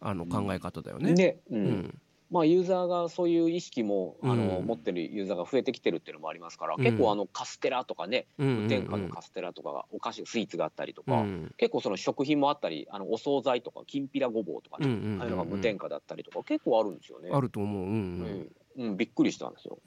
[0.00, 1.12] あの考え方だよね。
[1.12, 4.66] で、ううんんまあ、ユーザーがそういう意識もあの、うん。
[4.66, 6.84] 持ってるユーザーが増えてきてるっていうのもありますから、うん。
[6.84, 11.54] 結構あのカステラとかねうん無添加のカステラとかがお菓子スイーツがあったりとか、うん。
[11.56, 17.30] 結構その食品もあったりあのお惣菜とかきんぴらごぼうとかね、うんうんうんああいうのが無添加だったりとか結構あるんですよね。
[17.32, 17.82] あると思う。
[17.84, 18.20] ううん。
[18.20, 18.48] ん。
[18.76, 19.78] うん、びっくりしたんですよ。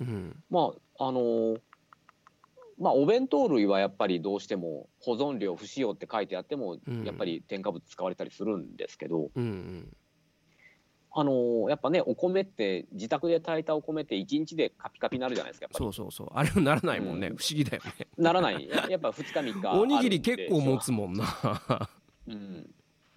[0.50, 1.62] まああのー
[2.80, 7.04] まあお弁当類はやっぱりどうしても保存料不使用って書いてあっても、うん。
[7.04, 9.98] やっぱり添加物使われたりするんですけど、うんうん
[11.14, 16.28] あのーやっぱねお米って自宅で炊いたお米って1日でカピカピになるじゃないですかそうそうそう。
[16.34, 17.36] あれはならないもんね、うん。
[17.36, 18.08] 不思議だよね。
[18.18, 18.68] ならない。
[18.68, 21.26] ややっぱ2日3日 おにぎり結構持つもんな。
[22.28, 22.32] う。
[22.32, 22.70] ん、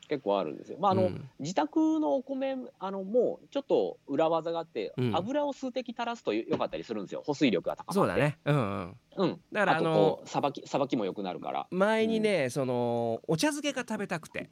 [0.09, 0.79] 結構あるんですよ。
[0.81, 1.31] まああの、うん。
[1.39, 5.17] 自宅のお米あのもうちょっと裏技があって、うん。
[5.17, 7.23] 油を数滴垂らすとよかったりするんですよ。
[7.25, 7.95] 保水力が高まって。
[7.95, 8.39] そうだね。
[8.45, 8.97] うんうん。
[9.19, 9.41] うん。
[9.53, 11.69] だからあのさばきさばきも良くなるから。
[11.71, 14.51] 前にね、そのお茶漬けが食べたくて、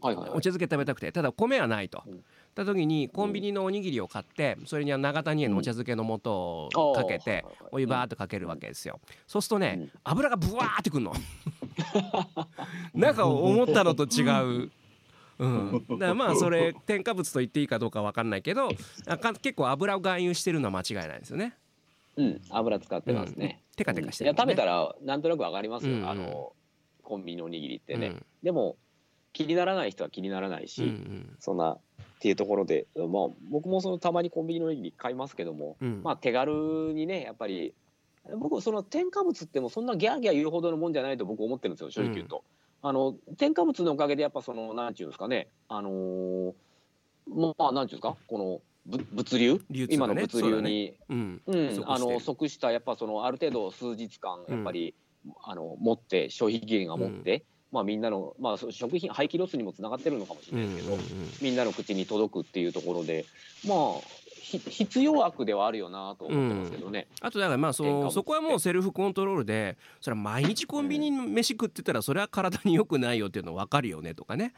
[0.00, 0.30] はいはい、はい。
[0.30, 1.12] お茶漬け食べたくて。
[1.12, 2.02] ただ米はないと。
[2.04, 9.00] うんた時にコンビニのおにぎりを買ってそれには長谷園のお茶漬けの素をかけてお湯バーっとかけるわけですよ。
[9.26, 9.90] そうするとねうん。
[10.04, 11.14] 油がブワーってくんの。
[12.94, 14.22] なんか思ったのと違
[14.66, 14.70] う。
[15.38, 18.68] うん、 だからまあそれ添加物と言っていいかどうかわかんないけど
[19.40, 21.56] 結構油を含有してるのは間違いないですよね。
[22.16, 22.40] うん。
[22.50, 26.02] 油使ってますね、テカテカしていや食べたらなんとなくわかりますよ、うん。
[26.02, 26.08] うん。
[26.08, 26.52] あの
[27.02, 28.26] コンビニのおにぎりってね、うん。
[28.42, 28.76] でも
[29.32, 31.36] 気にならない人は気にならないし、うんうん。
[31.40, 31.78] そんなっ
[32.20, 33.06] ていうところで、まあ、
[33.50, 36.02] 僕もそのたまにコンビニのおにぎり買いますけども、うん。
[36.02, 37.74] まあ、手軽にねやっぱり
[38.36, 42.44] 僕その添加物ってもうそんなギャーギャー言うほどのもんじゃないと僕思ってるんですよ正直言うと。
[42.82, 46.52] あの添加物のおかげでやっぱそのなんていうんですかねあのー
[47.28, 49.54] まあなんていうんですかこのぶ物流？
[49.70, 51.42] ね今の物流に、うん。
[51.46, 51.80] うん不足して。
[51.80, 54.94] るあの即したやっぱそのある程度数日間やっぱり、
[55.44, 60.98] あの持って消費期限が持って、まあみんなのまあ食品廃棄ロスにもつながってるのかもしれうんうんないですけど、
[61.40, 63.24] みんなの口に届くっていうところで
[63.66, 63.78] まあ
[64.42, 67.08] ひ必要悪ではあるよなと思ってますけどね。
[67.20, 74.52] あとだからまあそのそこはもうセルフコントロールでそれは毎日コンビニに飯食ってたらそれは体に良くないよっていうの分かるよねとかね。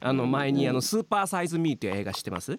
[0.00, 2.58] あの前にあのスーパーサイズミーっていう映画知ってます。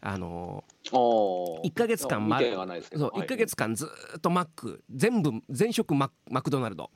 [0.00, 1.62] あのあー。
[1.64, 6.90] 1ヶ月間まそう1ヶ月間ずーっとマック全部全食ママクドナルド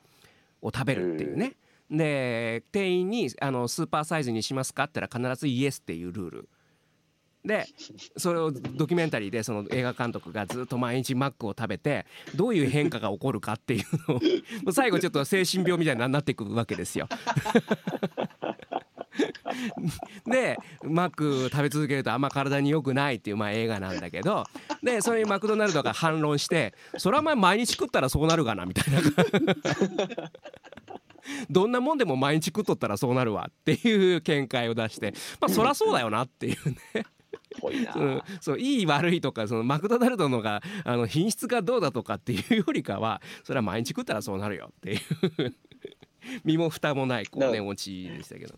[0.61, 1.55] を食べるっていうね
[1.89, 6.49] で店員にあの「スーパーサイズにしますか?」って言ったら必ず「イエス」っていうルール
[7.43, 7.67] で
[8.17, 17.07] それをドキュメンタリーでその映画監督がずっと毎日マックを食べてどういう変化が起こるかっていうのを最後ちょっと精神病みたいになっていくわけですよ。
[20.25, 24.43] でマック食べ続けるとあんま体に良くないっていうまあ映画なんだけど
[24.83, 28.99] でそれにマクドナルドが反論してそれはまあ毎日食ったらそうなるがなみたいな
[31.49, 37.05] どんなもんでも毎日食っとったらそうなるわっていう見解を出して まあそりゃそうだよなっていうね
[37.59, 37.93] ぽいな。
[37.95, 45.55] うん、そういい悪いとかそのマクドナルドのがあの品質がどうだとかっていうよりかはそれは毎日食ったらそうなるよっていう
[46.43, 48.55] 身も蓋もないこうねオチでしたけど。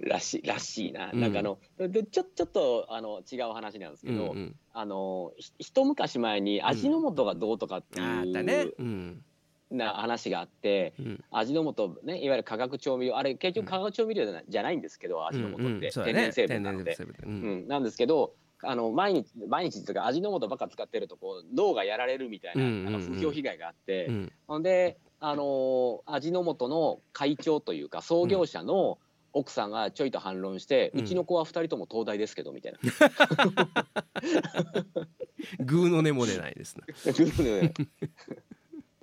[0.00, 1.10] らしいらしいな。
[1.12, 8.68] うんなんかあのでちょちょっとあの違う話なんですけど、うんうん、あのひ一昔前に味の素がどうとかってあいう、ったね。
[8.78, 9.24] うん
[9.70, 10.94] な話があって。
[10.98, 11.24] うん。
[11.30, 15.92] 味の素ねいわゆる化学調味料あれ結局化学調味料じゃない,、じゃないんですけど味の素って、うんうん。
[15.92, 17.64] そうだ天然ね成分なので、ううん。
[17.64, 24.32] ん、なんですけどあの毎日毎日っていうか味の素ばっか使ってるとこう脳がやられるみたいな,、なんか風評被害があって、うん。
[24.46, 28.98] ほんであのー味の素の会長というか創業者の、
[29.34, 32.78] 奥さんがちょいと反論して、ううんちの子は2人とも東大ですけどみたいな。
[35.60, 36.82] グーの音も出ないですね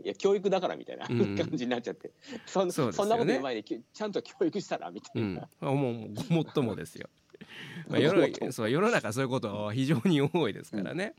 [0.05, 1.35] いや教育だからみたいなうん。
[1.35, 2.11] 感じになっちゃって、
[2.45, 2.93] そんそね。
[2.93, 5.33] そんなこと言う前にきちゃんと教育したらみたうん。
[5.33, 7.09] いな、もうもうごもっともですよ、
[7.89, 11.15] まあ、世のそう世の中そういうこと非常に多いですからね、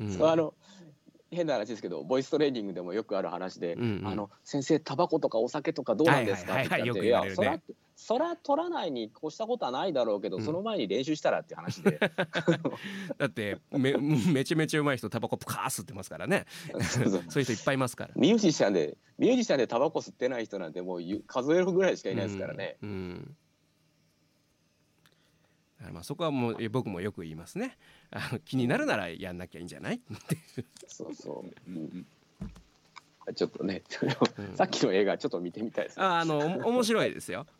[0.00, 0.26] うん。
[0.26, 0.54] あの
[1.30, 4.08] 変な話ですけどボイストレーニングでもよくある話で「うんうん。
[4.08, 7.26] あの先生タバコとかお酒とかどうなんですか?」はいはいはいって言って「はい。
[7.26, 10.42] よく言われるねそらそら取らないに越したことはないだろうけど、うん。
[10.42, 11.98] その前に練習したら」っていう話で。
[13.18, 13.92] だってめ
[14.32, 16.46] めちゃめちゃうまい人タバコプカー吸ってますからね。
[16.82, 18.12] そういう人いっぱいいますから。
[18.16, 22.78] ミュージシャンでミュージシャンでタバコ吸ってない人なんてもうゆ数えるぐらいしかいないですからね。
[22.82, 23.36] うん。
[25.86, 25.92] うん。
[25.92, 27.76] まあそこはもうえ僕もよく言いますね。
[28.10, 30.00] あの気になるならやんなきゃいいんじゃない？
[30.86, 32.06] そうそう、うん
[33.34, 33.82] ちょっとね、
[34.38, 34.56] うん。
[34.56, 35.98] さっきの映画ちょっと見てみたいです。
[35.98, 36.04] ね。
[36.04, 37.46] ああのお面白いですよ。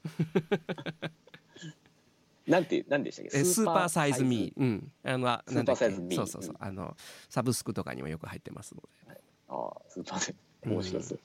[2.46, 3.38] なんてなんでしたっけ？
[3.38, 4.60] えスーパーサイズミー。
[4.60, 4.92] うん。
[5.04, 6.16] あのスーパーサイズミー。
[6.16, 6.56] そうそうそう。
[6.58, 6.96] あの
[7.28, 8.82] サブスクとかにもよく入ってますの
[9.14, 9.20] で。
[9.48, 10.68] ああスーパーサイズ。
[10.68, 11.20] 面白そう。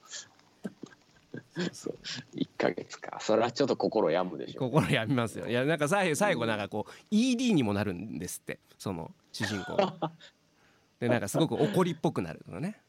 [1.71, 1.97] そう
[2.33, 3.17] 一ヶ月か。
[3.21, 4.67] それはちょっと心病むでしょ。
[4.67, 4.71] う。
[4.71, 5.47] 心やみますよ。
[5.47, 8.59] いやなんか最後最後なんかこう ED にもなるんですって。
[8.77, 9.77] その主人公
[10.99, 12.79] でなんかすごく怒りっぽくなるのね、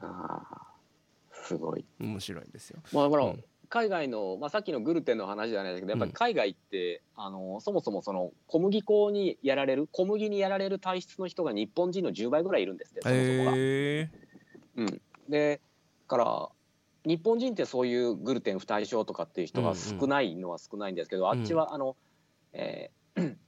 [0.00, 0.65] ああ
[1.46, 1.84] すごい。
[2.00, 2.80] うん、面白いですよ。
[2.92, 3.44] まあだから、うん。
[3.68, 13.56] 海外の、まあ、さっきのグルテンの話じゃないですけどやっぱり海外って、あのそもそもその小麦粉にやられる小麦にやられる体質の人が日本人の10倍ぐらいいるんですってそもそもが。
[13.56, 14.10] へえ
[14.76, 15.60] うん、で
[16.06, 16.48] から
[17.04, 21.30] 日本人ってそういうグルテン不耐症とかっていう人が少ないのは少ないんですけど、ん。
[21.30, 21.96] あっちはあの、
[22.52, 23.36] えー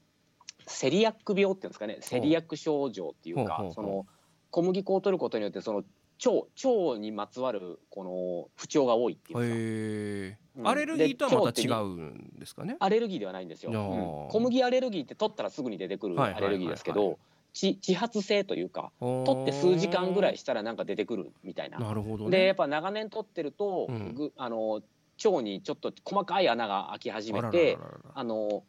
[0.69, 1.99] セリアック病っていうんですかね。
[2.01, 4.07] セリアック症状っていうかその
[4.51, 5.83] 小麦粉を取ることによってその
[6.25, 10.69] 腸腸にまつわるこの不調が多いっていうか、うん。
[10.69, 12.77] アレルギーとはまた違でうんですかね？
[12.81, 14.29] アレルギーではないんですよ、うん。
[14.31, 17.19] 小麦アレルギーって取ったらすぐに出てくるアレルギーですけど
[17.53, 21.79] ち自発性というか取取って数時間ぐらいしたらなんか出てくるみたいな。
[21.79, 22.31] なるほどね。
[22.31, 24.15] でやっぱ長年取ってると、うん。
[24.15, 24.83] ぐあの
[25.25, 27.79] 腸にちょっと細かい穴が開き始めて
[28.15, 28.63] あの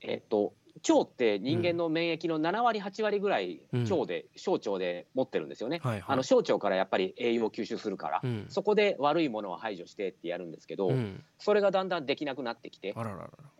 [0.00, 0.52] えっと
[0.88, 3.82] 腸って人間の免疫の7割8割ぐらいうん。
[3.84, 5.80] 腸で、小腸で持ってるんですよね。
[5.82, 6.04] はいはい。
[6.08, 8.46] あの小腸からやっぱり栄養を吸収するから、うん。
[8.48, 11.22] そこで悪いものを排除してってやるんですけど、うん。
[11.38, 12.94] それがだんだんできなくなってきて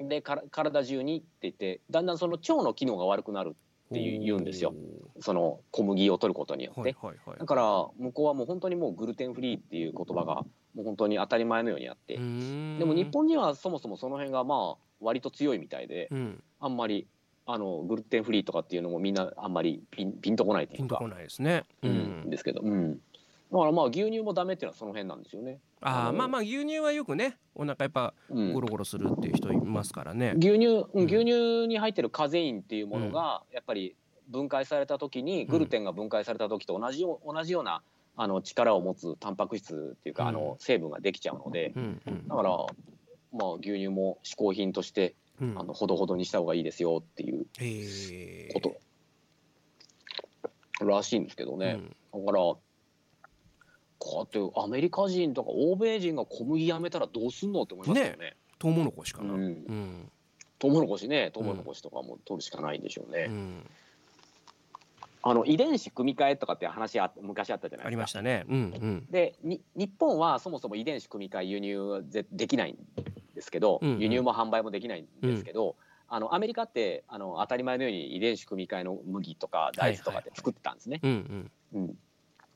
[0.00, 4.74] でから体中にって言ってだんだんその腸の機能が悪くなるっていう言うんですよ。
[5.20, 6.80] その小麦を取ることによって。
[6.80, 17.06] はいはいはいだから向こうはもう本当にもうグルテンフリーっていう言葉がもう本当に当たり前のようにあって、でも日本人はそもそもその辺がまあ割と強いみたいで、うんあんまり
[17.46, 20.80] あのグルテンフリーとかっていうのもみんなあんまりピンピンとこないっていうか。
[20.80, 21.64] ピンとこないですね。
[21.82, 21.94] ううん
[22.26, 22.92] んですけど、うん、
[23.52, 25.60] だからまあ牛乳もダメっていうのはその辺なんですよね。
[25.80, 28.52] ああまあまあ牛乳はよくねお腹やっぱうん。
[28.52, 30.34] ゴロゴロするっていう人いますからね。
[30.36, 31.04] 牛乳、うんうん。
[31.04, 33.94] 牛乳に入ってるカゼインっていうものがやっぱり
[34.28, 37.82] 分解された時に、グルテンが分解された時と同じよう同じような
[38.16, 40.28] あの力を持つタンパク質っていうか、うん。
[40.30, 41.72] あの成分ができちゃうので、
[42.26, 42.50] だから
[43.32, 45.58] まあ牛乳も嗜好品としてうん。
[45.58, 47.46] あのほどほどにした方がいいですよっていう
[48.54, 48.76] こと。
[50.84, 51.80] らしいんですけどね、
[52.12, 52.60] だからこ
[54.00, 58.36] うやってアメリカ人とか欧米人が小麦やめたらどうすんのって思いますよね。
[58.58, 59.34] トウモロコシかな。
[59.34, 59.52] ううん。
[59.52, 60.10] ん
[60.58, 61.30] トウモロコシね。
[61.32, 63.26] トウモロコシとかも取るしかないんでしょうね。
[63.28, 63.70] うん
[65.28, 67.86] あの遺伝子組み換えとかって話あ昔あったじゃないですか。
[67.88, 68.44] ありましたね。
[68.48, 69.06] うんうん。
[69.10, 72.78] でに日本はそもそも遺伝子組み換え輸入できないん
[73.34, 73.98] ですけど、うんうん。
[73.98, 75.74] 輸入も販売もできないんですけど、
[76.08, 81.00] あのアメリカってあの当たり前のように遺伝子組み換えの麦とか大豆とかって作ってたんですね。
[81.02, 81.80] うんうん。
[81.82, 81.98] うん。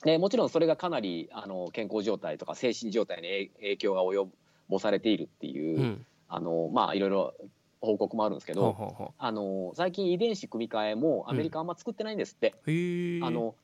[0.04, 4.28] でもちろんそれがかなりあの健康状態とか精神状態に影影響が及
[4.68, 6.06] ぼされているっていう、うん。
[6.28, 7.34] あのまあいろいろ
[7.80, 12.54] 報告もあるんですけど、ほうほうほあの最近遺伝子組み換えもアメリカあんま作ってないんですって。
[12.66, 13.54] うへえあの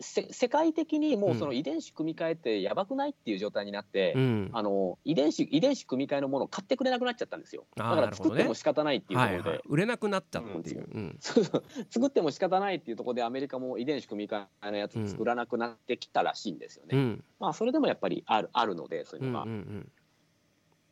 [0.00, 4.50] せ世界的にもうその遺伝子組み換えってやばくないっていう状態になって、うん。
[4.52, 7.64] あの遺伝子遺伝子組み換えのものを買ってくれなくなっちゃったんですよ。
[7.76, 9.62] だから作っても仕方ないっていうところで、はいはい。
[9.66, 10.88] 売れなくなったっていう。
[10.92, 11.16] うん。
[11.20, 17.24] 作っても仕方ないっていうところでアメリカも遺伝子組み換えのやつ作らなくなってきたらしいんですよね、うん。
[17.38, 19.92] まあそれでもやっぱりあるあるのでそういううんのが、うんうん。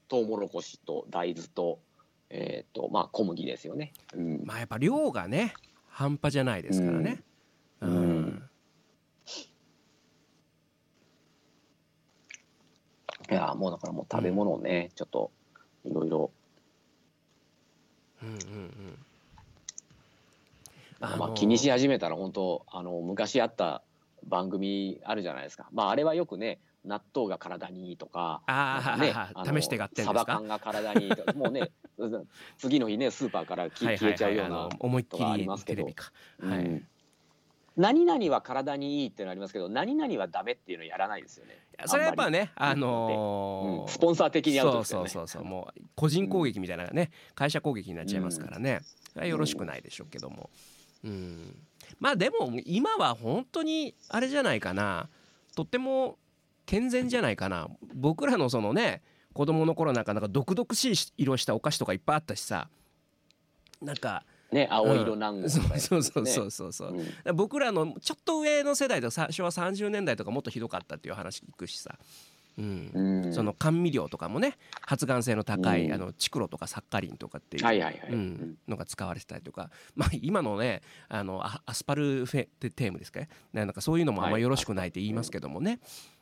[0.07, 1.81] トウモロコシと大豆と,、
[2.35, 4.43] えーとまあ、小麦ですよね、うん。
[4.45, 5.53] まあやっぱ量がね
[5.87, 7.23] 半端じゃないですからね。
[7.83, 8.21] ううん。
[8.23, 8.43] ん。
[13.31, 15.31] いやもうだからもう食べ物をね、ちょっと
[15.85, 16.31] いろいろ
[18.23, 18.99] うんうんうん。
[21.01, 23.83] まああの気にし始めたら本当あの昔あった
[24.27, 30.33] 番組あるじゃないですか、まあ、あれはよくね納豆が体にいいとかああ、ね試して買ってんサですか？
[30.33, 31.71] バ缶が体にいいとかもうね
[32.59, 35.83] 次の日ねスーパーから消えちゃうようなの思いっきことがありりますけど。
[35.83, 36.13] テレビか。
[36.41, 36.59] はい。
[36.59, 36.89] うん
[37.75, 41.57] 何々は体にいいっていうのありますけど何々はダメっていうのやらないですよね。
[41.87, 43.89] それはやっぱね、あのーうん。
[43.89, 45.09] スポンサー的にアウトそうですよね。
[45.09, 48.81] そうそうそうもう個人攻撃みたいなね、会社攻撃になっちゃいますからね、
[49.15, 50.51] それはよろしくないでしょうけども、
[51.03, 51.57] うん、
[51.99, 55.09] まあでも今は本当にあれじゃないかな。
[55.57, 56.19] とっても
[56.67, 57.69] 健全じゃないかな。
[57.95, 59.03] 僕らのそのね
[59.33, 62.69] 子供の頃なんかなんか毒々しい色したお菓子とかいっぱいあったしさ。
[63.81, 67.33] なんかね青色南国そうとかやつそうそうねそうそうそう、う。
[67.33, 71.99] ん僕らのちょっと上の世代とさ昭和30年代とかもっとひどかったっていう話聞くしさ、
[72.59, 72.91] うん。
[73.25, 73.33] うん。
[73.33, 75.93] その甘味料とかもね発がん性の高い、うん。
[75.93, 83.21] あのチクロとかサッカリンとかっていう、のが使われてたりとか、 まあ、今のねあのアアスパルフェテテームですか？
[83.21, 85.81] ねなんかそういうのもあんまよろしくないって言いますけどもね、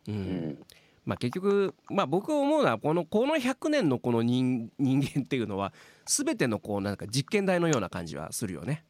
[0.09, 0.14] うん。
[0.14, 0.59] うん。
[1.05, 5.72] まあ、結局、まあ、僕思うのはこのこの100年のこの人人間っていうのは
[6.05, 8.85] 全てのこうなんか実験台のような感じはするよね。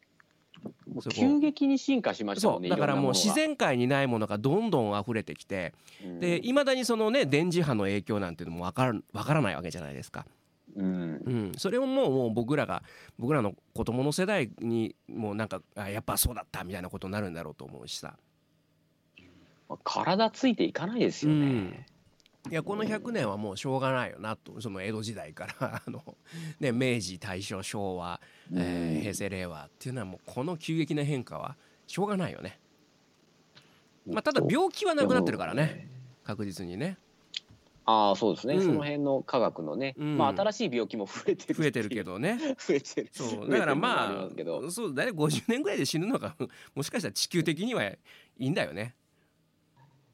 [1.09, 2.69] 急激に進化しましたもんね。
[2.69, 5.73] だからもう自然界にないものがどんどん溢れてきて
[6.19, 10.25] でいまだにそのね電磁波の影響なんていうのも分から分からないわけじゃないですか。
[10.75, 10.85] うん。
[10.85, 12.83] うん、それをもうもう僕らが
[13.17, 18.15] 僕らの子供の世代にもうなんかあやっぱそうだったみたいなことになるんだろうと思うしさ。
[19.85, 21.85] 体ついていかないですよね。
[22.49, 24.59] いやこの100年はもうしょうがないよなと。
[24.61, 25.55] その江戸時代から。
[25.85, 26.17] あの、
[26.59, 28.19] ね、明治大正昭和、
[28.53, 31.55] えーうん平成令和っていうのはもうこの急激な変化は
[31.87, 32.59] しょうがないよね。
[34.07, 35.87] まあ、ただ病気はなくなってるからね。
[36.23, 36.97] 確実にね。
[37.85, 38.61] ああそうですね、うん。
[38.61, 40.17] その辺の科学のね、うん。
[40.17, 42.37] まあ新しい病気も増えてる増えてるけどどね。
[42.57, 43.49] 増えてるそう。
[43.49, 46.35] だからまあそう大体50年ぐらいで死ぬのが
[46.75, 47.99] もしかしたら地球的にはい
[48.37, 48.95] いんだよね。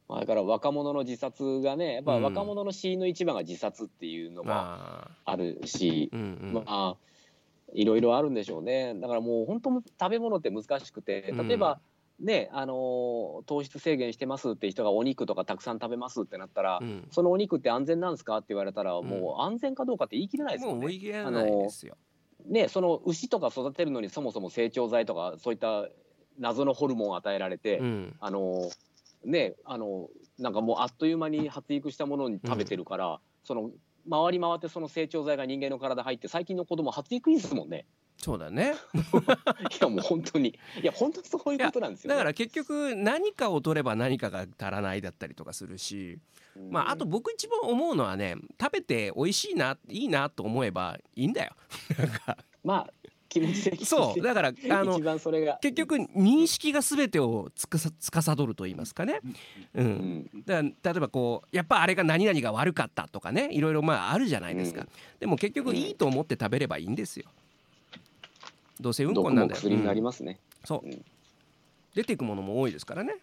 [0.07, 2.23] まあだから若者の自殺がねやっぱうん。
[2.23, 6.53] 若者の死因の一番が自殺っていうのもまああるし、うんうん。
[6.53, 6.95] まあ
[7.73, 8.93] いろいろあるんでしょうね。
[8.95, 11.79] だからもう本当食べ物って難しくて例えば、
[12.19, 17.07] ねあのー糖質制限してますって人がお肉とかたくさん食べますってなったら、うん。
[17.11, 19.05] そのお肉って安全なんですかって言われたら、ん。
[19.05, 20.93] もう安全かどうかって言い切れないですもう追よね。
[20.95, 21.97] い切れないですよ。
[22.45, 25.89] ねその牛とか育てるのにそもそも成長剤とかそういった
[26.39, 28.15] 謎のホルモンを与えられて、うん。
[28.19, 28.69] あの
[29.25, 33.71] ねあのなんかもうあっという間に発育したものに食べてるから、その
[34.09, 37.85] 回り回ってその成長剤が人間の体入って最近の子供発育いいですもんね。
[38.17, 38.73] そうだね。
[39.71, 40.49] いやもう本当に
[40.81, 42.15] いや本当にそういうことなんですよ、ね。
[42.15, 46.19] だから結局何かを取れば何かが足らないだったりとかするし、
[46.55, 51.51] うんまああと僕一番思うのはね食べて美味しいないいなと思えばいいんだよ。
[51.97, 52.93] なんかまあ
[53.29, 53.85] 気持ち的に。
[53.85, 55.57] そうだから あの一番それが。
[55.61, 59.19] 結局認識が全てをつかさ司ると言いますかね。
[59.75, 59.87] う、うん。
[59.87, 60.43] ん。
[60.45, 64.87] だ例えばこうやっぱあれが何々が悪かったとかねいろいろまああるじゃないですか、うん。
[65.19, 67.25] でも結局いいと思って食べればいいんですよ。
[68.79, 70.39] どうせうんこなんだよ、薬になりうんますね。
[70.63, 71.05] そう、うん。
[71.95, 73.15] 出ていくものも多いですからね。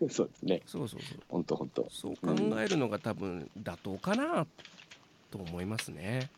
[0.08, 0.62] そうですね。
[0.66, 1.18] そうそうそう。
[1.28, 1.86] 本当本当。
[1.90, 4.46] そう考えるのが多分妥当かな
[5.30, 6.30] と思いますね。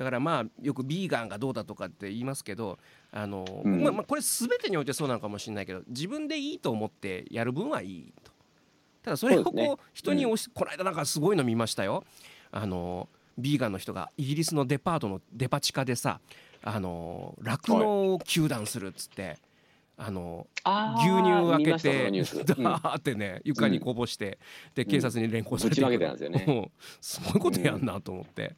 [0.00, 2.78] だからまあよくビーガンがどうだとかって言いますけど
[3.12, 3.82] あの、うん。
[3.82, 8.32] まあまあこれ全てにおいてそうなのかもしれないけど自分でいいと思ってやる分はいいと。
[9.02, 12.04] ただそれをこう人に押し、この間なんかすごいの見ましたよ。
[12.50, 16.20] あのビーガンの人がイギリスのデパートのデパ地下でさ
[16.62, 19.36] あの酪農を糾弾するっつって。
[20.02, 22.10] あのあー牛乳を開けて
[22.64, 24.38] ダーってね床にこぼして、
[24.74, 25.90] で警察に連行されてん。
[25.90, 26.44] ですよね。
[26.46, 26.70] もう
[27.02, 28.56] すごいことやんなと思って、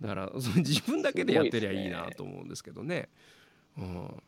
[0.00, 3.08] だから それ自分だけでやってりゃいいなと思うんですけどね。
[3.78, 4.22] うん。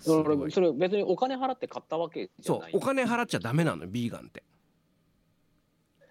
[0.00, 2.72] それそれ別にお金払って買ったわけじゃない。
[2.72, 4.42] そうお金払っちゃダメなのよビーガンって。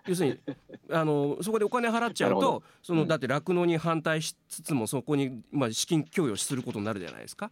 [0.08, 0.40] 要するに
[0.90, 7.52] あのそこでお金払っちゃうとそのだって酪農に反対しつつもそこに、まあ、資金供与することになるじゃないですか。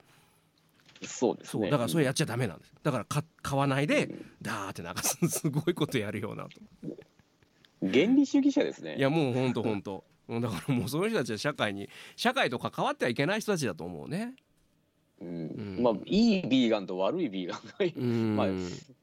[1.03, 1.69] そうですね。
[1.69, 2.73] だからそれやっちゃダメなんです。
[2.83, 4.25] だからか買わないでうん。
[4.41, 6.49] ダーってなんかす すごいことやるようなと
[7.81, 8.95] 原理主義者ですね。
[8.97, 10.03] いやもうほんとほんと。
[10.27, 14.35] うんだからもうその人たちは社会に社会と関わってはいけない人たちだと思うね。
[15.21, 15.27] うん。
[15.27, 15.79] うん。
[15.81, 18.47] まあいいビーガンと悪いビーガンがいるうん、まあ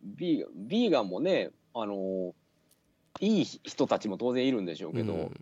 [0.02, 2.34] ビーガンビーガンもねあの
[3.20, 5.40] いい人たちも当然いるんでしょうけど、うん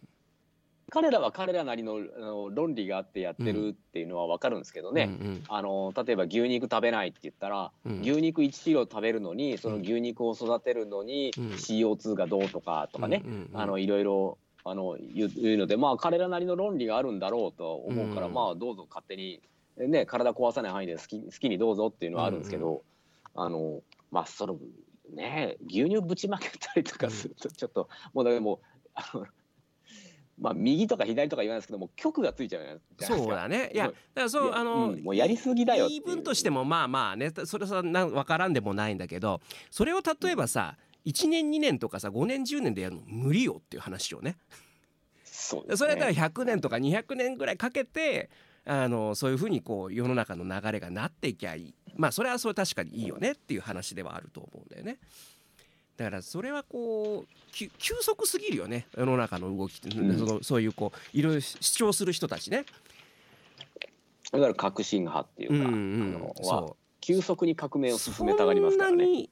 [0.90, 8.00] 彼らは彼らなりのあの論理があってやってるっていうのは分かるんですけどね、うんあの例えば牛肉食べないって言ったら、うん。
[8.00, 11.44] 牛肉1キロ食べるのにその牛肉を育てるのにうん。
[11.52, 13.60] CO2 がどうとかとかね、うんうんうん。
[13.60, 19.40] あのいろいろあの言うのでまあ彼らなりの論理があるんだろうとは思うから、うんまあどうぞ勝手に、
[19.76, 22.82] ね、体壊さない範囲で好き好きにどうぞっていうのはあるんですけど、
[23.34, 24.56] あのまあその
[25.14, 28.58] ね牛乳ぶちまけたりとかするとちょっと、もうだからもう
[28.94, 29.26] あの
[30.38, 33.70] まあ右とか左とか言わないですけども曲がついちゃうじゃないですかそうだね。
[33.72, 40.76] いやだからそうあの、うんもうやりすぎだよ言い分としてもまあまあねそれさなん分からんでもないんだけどそれを例えばさ
[41.06, 44.36] 1年2年とかさ5年10年でやるの無理よっていう話をね。
[45.24, 48.30] そうですそれねだから100年とか200年ぐらいかけて
[48.64, 51.74] あのそういうふうにこう世の中の流れがなっていきゃいい。
[51.96, 54.98] まあそれはそれ確かにいいよねっていう話ではあると思うんだよね。
[55.96, 62.64] だからそれはこうき急速すぎるよね世の中の動きって、うんそのそういうこういろいろ主張する人たちね。
[64.32, 69.28] だから革新派っていうか、うんうあんそう急速に革命を進めたがりますからね。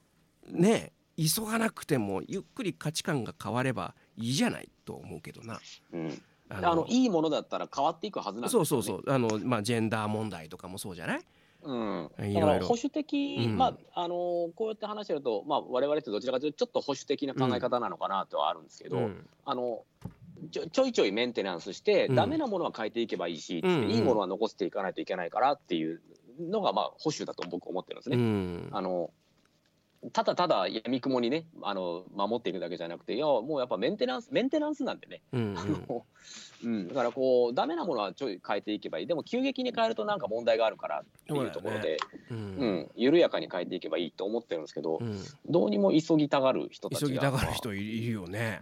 [0.49, 5.59] ね急がなくてもゆっくり価値観が変わればいいじゃないと思うけどな。
[5.91, 8.65] うん、ああのいいものだったら変わっていくはずなんですよ、ね。
[8.65, 11.21] そうそうそうあのまあジェンダー問題とかもそうじゃない？
[11.63, 13.57] うん、だから保守的、うん。
[13.57, 14.15] まああの
[14.55, 19.27] こうやって話してると、まあ、我々ってどちらかというとちょっと保守的な考え方なのかなとはあるんですけど、うん。
[19.45, 19.83] あの
[20.51, 22.15] ちょちょいちょいメンテナンスして、うん。
[22.15, 23.89] ダメなものは変えていけばいいし、うんうん。
[23.89, 26.01] いいものは残していかないといけないからっていう
[26.39, 28.17] のが、まあ、保守だと僕思ってるんですね。
[28.17, 28.69] うん。
[28.71, 29.11] あの
[30.11, 36.05] ただただ闇雲にねあの守っていくだけじゃなくていやもうやっぱメンテナンスメンテナンスなんでね、うん あの
[36.63, 39.07] うん、だからこうダメなものはちょい変えていけばいい。
[39.07, 41.97] でも急激に変えるとなんか問題があるからっていうところで
[42.31, 42.39] ううん。
[42.39, 45.19] ん、緩やかに変えていけばいいと思ってるんですけど、うん。
[45.47, 48.61] どうにも急ぎたがる人たちが急ぎたがる人いるよね。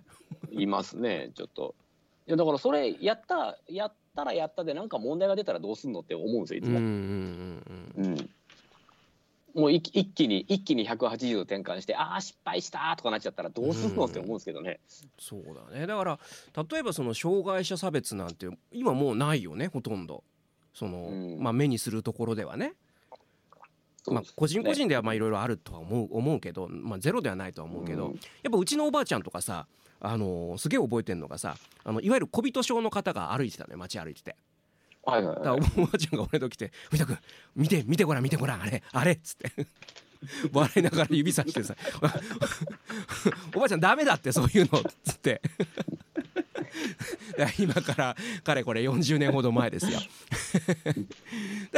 [0.52, 1.76] いますねちょっと。
[2.28, 6.84] いやだからそれやったやったらやったでなんか問題が出たらどうすんのって思うんですよいつうんうんも、
[7.98, 8.06] うん。
[8.06, 8.30] うん
[9.54, 14.80] もう一気一気に一気に180度転換してああ失敗したとかなっちゃったらどうすんのって思うんですけどね、
[15.20, 15.88] そうだね。
[15.88, 16.20] だから
[16.70, 20.24] 例えばその障害者差別なんて今もうないよねほとんど。
[20.74, 21.40] その、うん。
[21.40, 22.74] まあ目にするところではね。
[24.08, 28.14] まあ個人個人ではまあいろいろあるとは思う思うけど、まあ、ゼロではないとは思うけど、うん。
[28.14, 29.68] やっぱうちのおばあちゃんとかさ
[30.00, 34.36] あのーすげえ覚えてんのがさあのいわゆる小人症の方が歩いてたのよ街歩いてて
[35.04, 35.60] はいはいはい。
[35.78, 37.18] おばあちゃんが俺と来て「藤田君
[37.56, 38.62] 見て見てごらん見てごらん。
[38.62, 39.52] あれあれ」っつって。
[40.54, 41.76] 笑いながら指さしてさ
[43.56, 45.42] 「おばあちゃんダメだってそういうの」っつって。
[47.58, 50.00] 今からかれこれ40年ほど前ですよ。
[50.00, 50.10] だか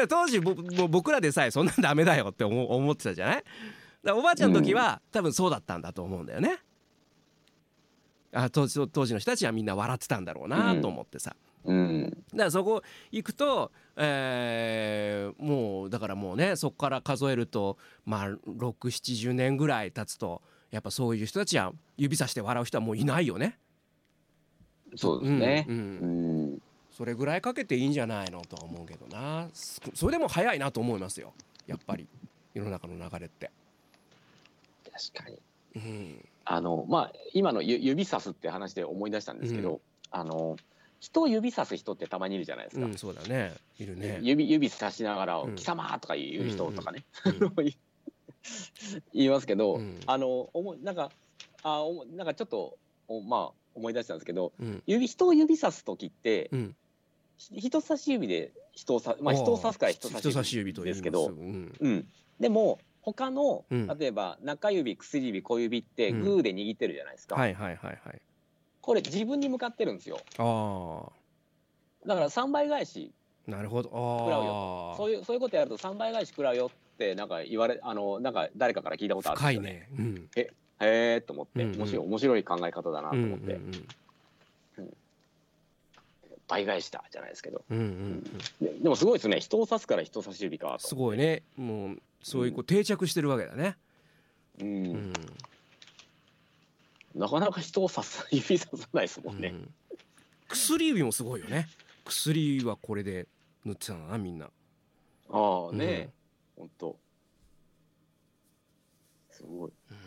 [0.02, 3.44] ら当時僕らでさえそんなんダメだよって思思ってたじゃない？
[4.12, 6.58] おばあちゃんの時は、多分そうだったんだと思うんだよね。
[8.34, 20.42] あ当時当時の人たちはみんな笑ってたんだろうなと思ってさ、うんだからそこ行くと、えーもうだからもうねそこから数えるとまあ670年ぐらい経つと
[20.72, 23.58] やっぱそういう人たちは指さして笑う人はもういないよね。
[24.96, 25.66] そうですね。
[25.70, 26.62] うんううんん、
[26.92, 29.48] それぐらいかけていいんじゃないのとは思うけどな。
[29.54, 31.34] すそれでも早いなと思いますよ。
[31.68, 32.08] やっぱり。
[32.54, 33.52] 世の中の流れって。
[35.14, 35.40] 確かに。
[35.76, 36.26] うん。
[36.46, 39.80] あのまあ今のゆ指さすって話で思い出したんですけど、うん。
[40.12, 40.58] あの
[41.04, 43.54] 人を指さす人ってたまにいるじゃないですか、うん、そうだね。
[43.78, 44.20] いるね。
[44.22, 47.54] 指指さしながらうん「貴様!」とか言う人とかね、うん。
[49.14, 50.00] 言いますけど、うん。
[50.06, 51.12] あの思いなんか
[51.62, 52.78] あおもなんかちょっと
[53.10, 54.82] おまあ思い出したんですけどうん。
[54.86, 56.50] 指人を指さす時って、
[57.38, 61.74] 人差し指で人をさまあ人を指すから人差し人差し指とですけど、うん。
[61.82, 62.08] うん、
[62.40, 63.88] でも他の、うん。
[64.00, 66.22] 例えば中指薬指小指ってうん。
[66.22, 68.22] グーで握ってるじゃないですか、はいはいはいはい。
[68.84, 71.10] これ自分に向かってるんですよあ
[72.06, 73.12] だから3倍返し
[73.48, 73.90] あなるほど。
[73.90, 79.70] 食らうああよそういうそういうことやると3倍返し食らうよってなんか言われあのなんか誰かから聞いたことあるんですよね。
[79.70, 79.90] ね。
[79.98, 80.30] うん。
[80.36, 83.72] へえと思って、うんうん面白い面白い考え方だなと思って、うん
[86.46, 88.24] 倍返しだじゃないですけどうんうんうんうん
[88.62, 91.42] ででもすごいですね人を指すから人差し指かとすごいね。
[91.58, 93.78] もうそういうこう定着してるわけだね。
[94.60, 95.14] うんうん。
[97.16, 99.74] なかなか人を指す指ささないですもんね、うん。
[100.48, 101.68] 薬指もすごいよね。
[102.06, 103.28] 薬はこれで
[103.66, 104.50] 塗ってたなみんな。
[105.30, 105.86] ああね。
[105.86, 106.10] え、
[106.58, 106.98] ほんと。
[109.32, 109.72] すごい。
[109.92, 109.98] うん。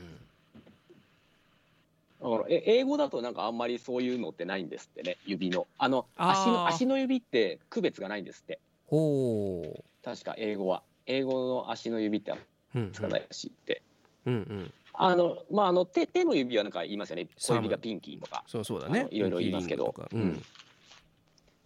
[2.18, 5.66] だからえ英語だとなんかあんまりそういうのってないんですってね指の。
[5.78, 8.58] あの足の足の指って区別がないんですって。
[8.86, 9.84] ほう。
[10.04, 10.82] 確か英語は。
[11.06, 12.34] 英語の足の指って
[12.74, 12.92] うん。
[12.92, 13.82] つかないらしいって、
[14.26, 14.72] うんうん。
[14.98, 17.28] あのまああの手手の指はなんか言いますよね。
[17.36, 18.44] 小指がピンキーとか。
[18.46, 19.08] そうそうだね。
[19.10, 19.94] いろいろ言いますけど。
[20.12, 20.42] うん。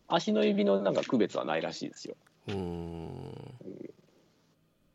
[0.09, 2.17] 足の指のなんか区別はないらしいですよ。
[2.49, 3.57] うーん。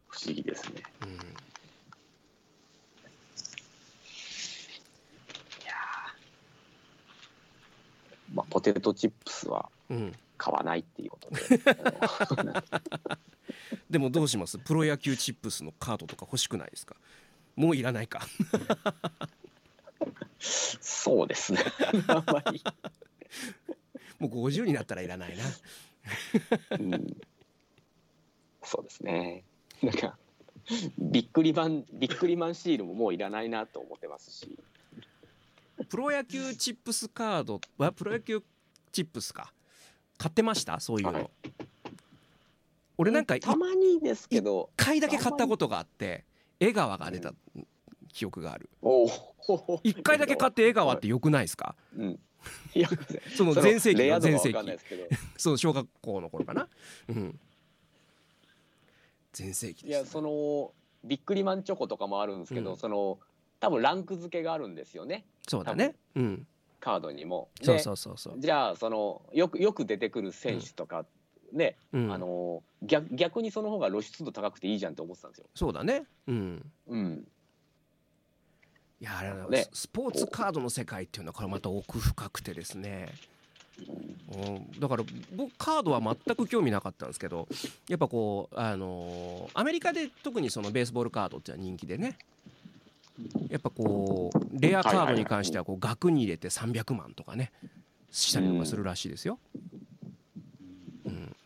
[0.08, 0.84] 不思議ですね。
[1.04, 1.18] うん。
[8.34, 10.14] まあポテトチップスはうん。
[10.38, 11.40] 買わないっていうことで。
[13.90, 14.60] でもどうします？
[14.60, 16.98] プロ野球チップスのカードとか欲しくないですか？
[17.56, 18.28] もういらないか。
[20.40, 21.64] そうですね。
[22.08, 22.64] あんまり、
[24.20, 25.44] もう50になったらいらないな。
[26.80, 27.18] うん、
[28.64, 29.44] そうですね。
[29.82, 30.18] なんか
[30.98, 34.58] びっくりマンびっくりマンシールももういらないなと思ってますし。
[35.90, 38.42] プロ野球チップスカードはプロ野球
[38.92, 39.54] チップスか。
[40.18, 40.80] 買ってました？
[40.80, 41.30] そういうの、はい。
[42.98, 44.70] 俺なんか一たまにですけど。
[44.78, 46.24] 回だけ買ったことがあって
[46.60, 47.34] 江川が出た
[48.14, 48.70] 記憶がある。
[49.84, 51.76] 一回だけ買って江川ってよくないですか？
[51.98, 52.20] うん。
[52.74, 52.90] いや
[53.36, 54.58] その全盛期全盛期。
[55.38, 56.68] その小学校の頃かな？
[57.10, 57.40] うん。
[59.34, 62.78] 全盛期いやそのビックリマンチョコとかもあるんですけど、うん。
[62.78, 63.20] その
[63.60, 65.26] 多分ランク付けがあるんですよね。
[65.48, 65.96] そうだね。
[66.16, 66.48] うん。
[66.80, 67.50] カードにも。
[67.60, 68.40] でそうそうそうそう。
[68.40, 71.06] じゃあそのよくよく出てくる選手とか
[71.56, 72.12] ね、うん。
[72.12, 75.46] あの逆逆にその方が露出度高くていいじゃんって思ってたんですよ。
[75.56, 76.04] そうだね。
[76.28, 76.72] うん。
[76.88, 77.28] うん、
[79.02, 79.68] いやあれはね。
[79.74, 83.10] ススポーツカードの世界っていうのはこれまた奥深くてですね。
[84.34, 84.80] うん。
[84.80, 85.04] だから
[85.36, 87.48] 僕カードは全く興味なかったんですけど
[87.90, 92.18] やっぱこうあのーアメリカで特にそのベースボールカードっていうのは人気でね。
[93.50, 97.52] やっぱこうレアカードに関してはこう額に入れて300万とかね
[98.12, 99.40] したりとかするらしいですよ。
[99.54, 99.62] うん、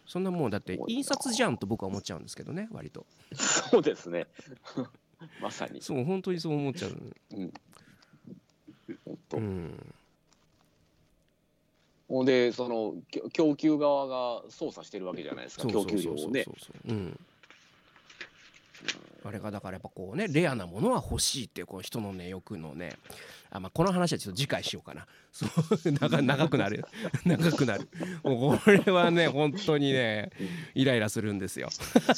[0.10, 3.06] そんなもんだって印刷じゃんと僕は思っちゃうんですけどね割と。
[3.36, 4.26] そうですね。
[5.40, 5.84] まさに。
[5.84, 6.92] そう本当にそう思っちゃう、
[7.36, 7.54] うん。
[9.34, 9.94] うん、
[12.08, 12.96] ほんでその
[13.34, 14.08] 供給側
[14.42, 16.44] が操作してるわけじゃないですか供給量をね。
[16.88, 17.20] うん
[19.24, 22.98] あれがだからやっぱこうねレアなものは欲しいっていうこう人のね欲のね
[23.52, 25.08] あ、まあ、この話はちょっと次回しようかな。
[25.32, 26.86] そう長長くなる。
[27.26, 27.90] 長くなる。
[28.24, 30.32] もうこれはね本当にね
[30.74, 31.70] イライラするんですよ。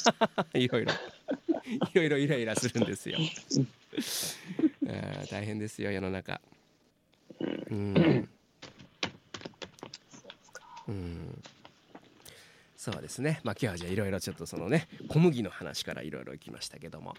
[0.54, 0.92] いろいろ。
[1.92, 3.18] いろいろイライラするんですよ。
[4.86, 6.40] あ大変ですよ世の中。
[7.70, 8.28] うん。
[10.88, 11.42] うん。
[12.82, 13.38] そうですね。
[13.44, 17.14] まあ今日はじゃあいろいろちょっとそのね小麦の話からいろいろいきましたけども、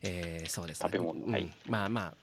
[0.00, 0.88] えーそうですね。
[0.88, 1.24] 食べ物。
[1.24, 1.32] うん。
[1.32, 2.14] はいまあまあ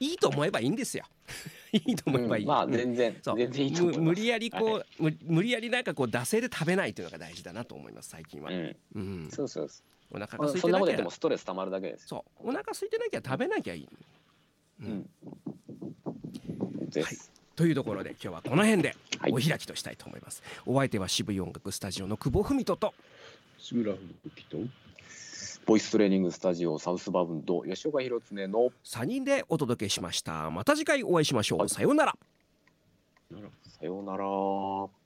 [0.00, 1.04] いいと思えばいいんですよ。
[1.74, 2.48] いいと思えばいい、うん。
[2.48, 2.72] まあうん。
[2.72, 3.36] 全然、そう。
[3.36, 4.00] 全然いいと思います。
[4.00, 10.30] む無理やりこう、は無無理やりなんかこう惰性で食べないというのが大事だなと思います最近は、うん、うん、そうそうそお腹う。
[10.30, 10.60] が空いてなきゃ。
[10.62, 12.06] そんなことやってもストレス溜まるだけです。
[12.06, 12.48] そう。
[12.48, 13.88] お腹空いてなきゃ食べなきゃいい、
[14.80, 14.90] ううん。
[16.86, 16.88] ん。
[16.88, 17.30] です。
[17.56, 18.88] というところで今日はこの辺で。
[18.88, 22.94] はいお開きとしたいと思います、お相手は渋い音楽スタジオの久保文人と。
[23.58, 24.00] スグラフ
[24.30, 24.58] 吹と。
[25.64, 28.70] ボイストレーニングスタジオサウスバウンド吉岡弘恒の。
[28.84, 30.50] 3人でお届けしました。
[30.50, 31.68] また次回お会いしましょう、はい。
[31.68, 32.16] さようなら
[33.30, 33.48] なら。
[33.78, 35.01] さようなら。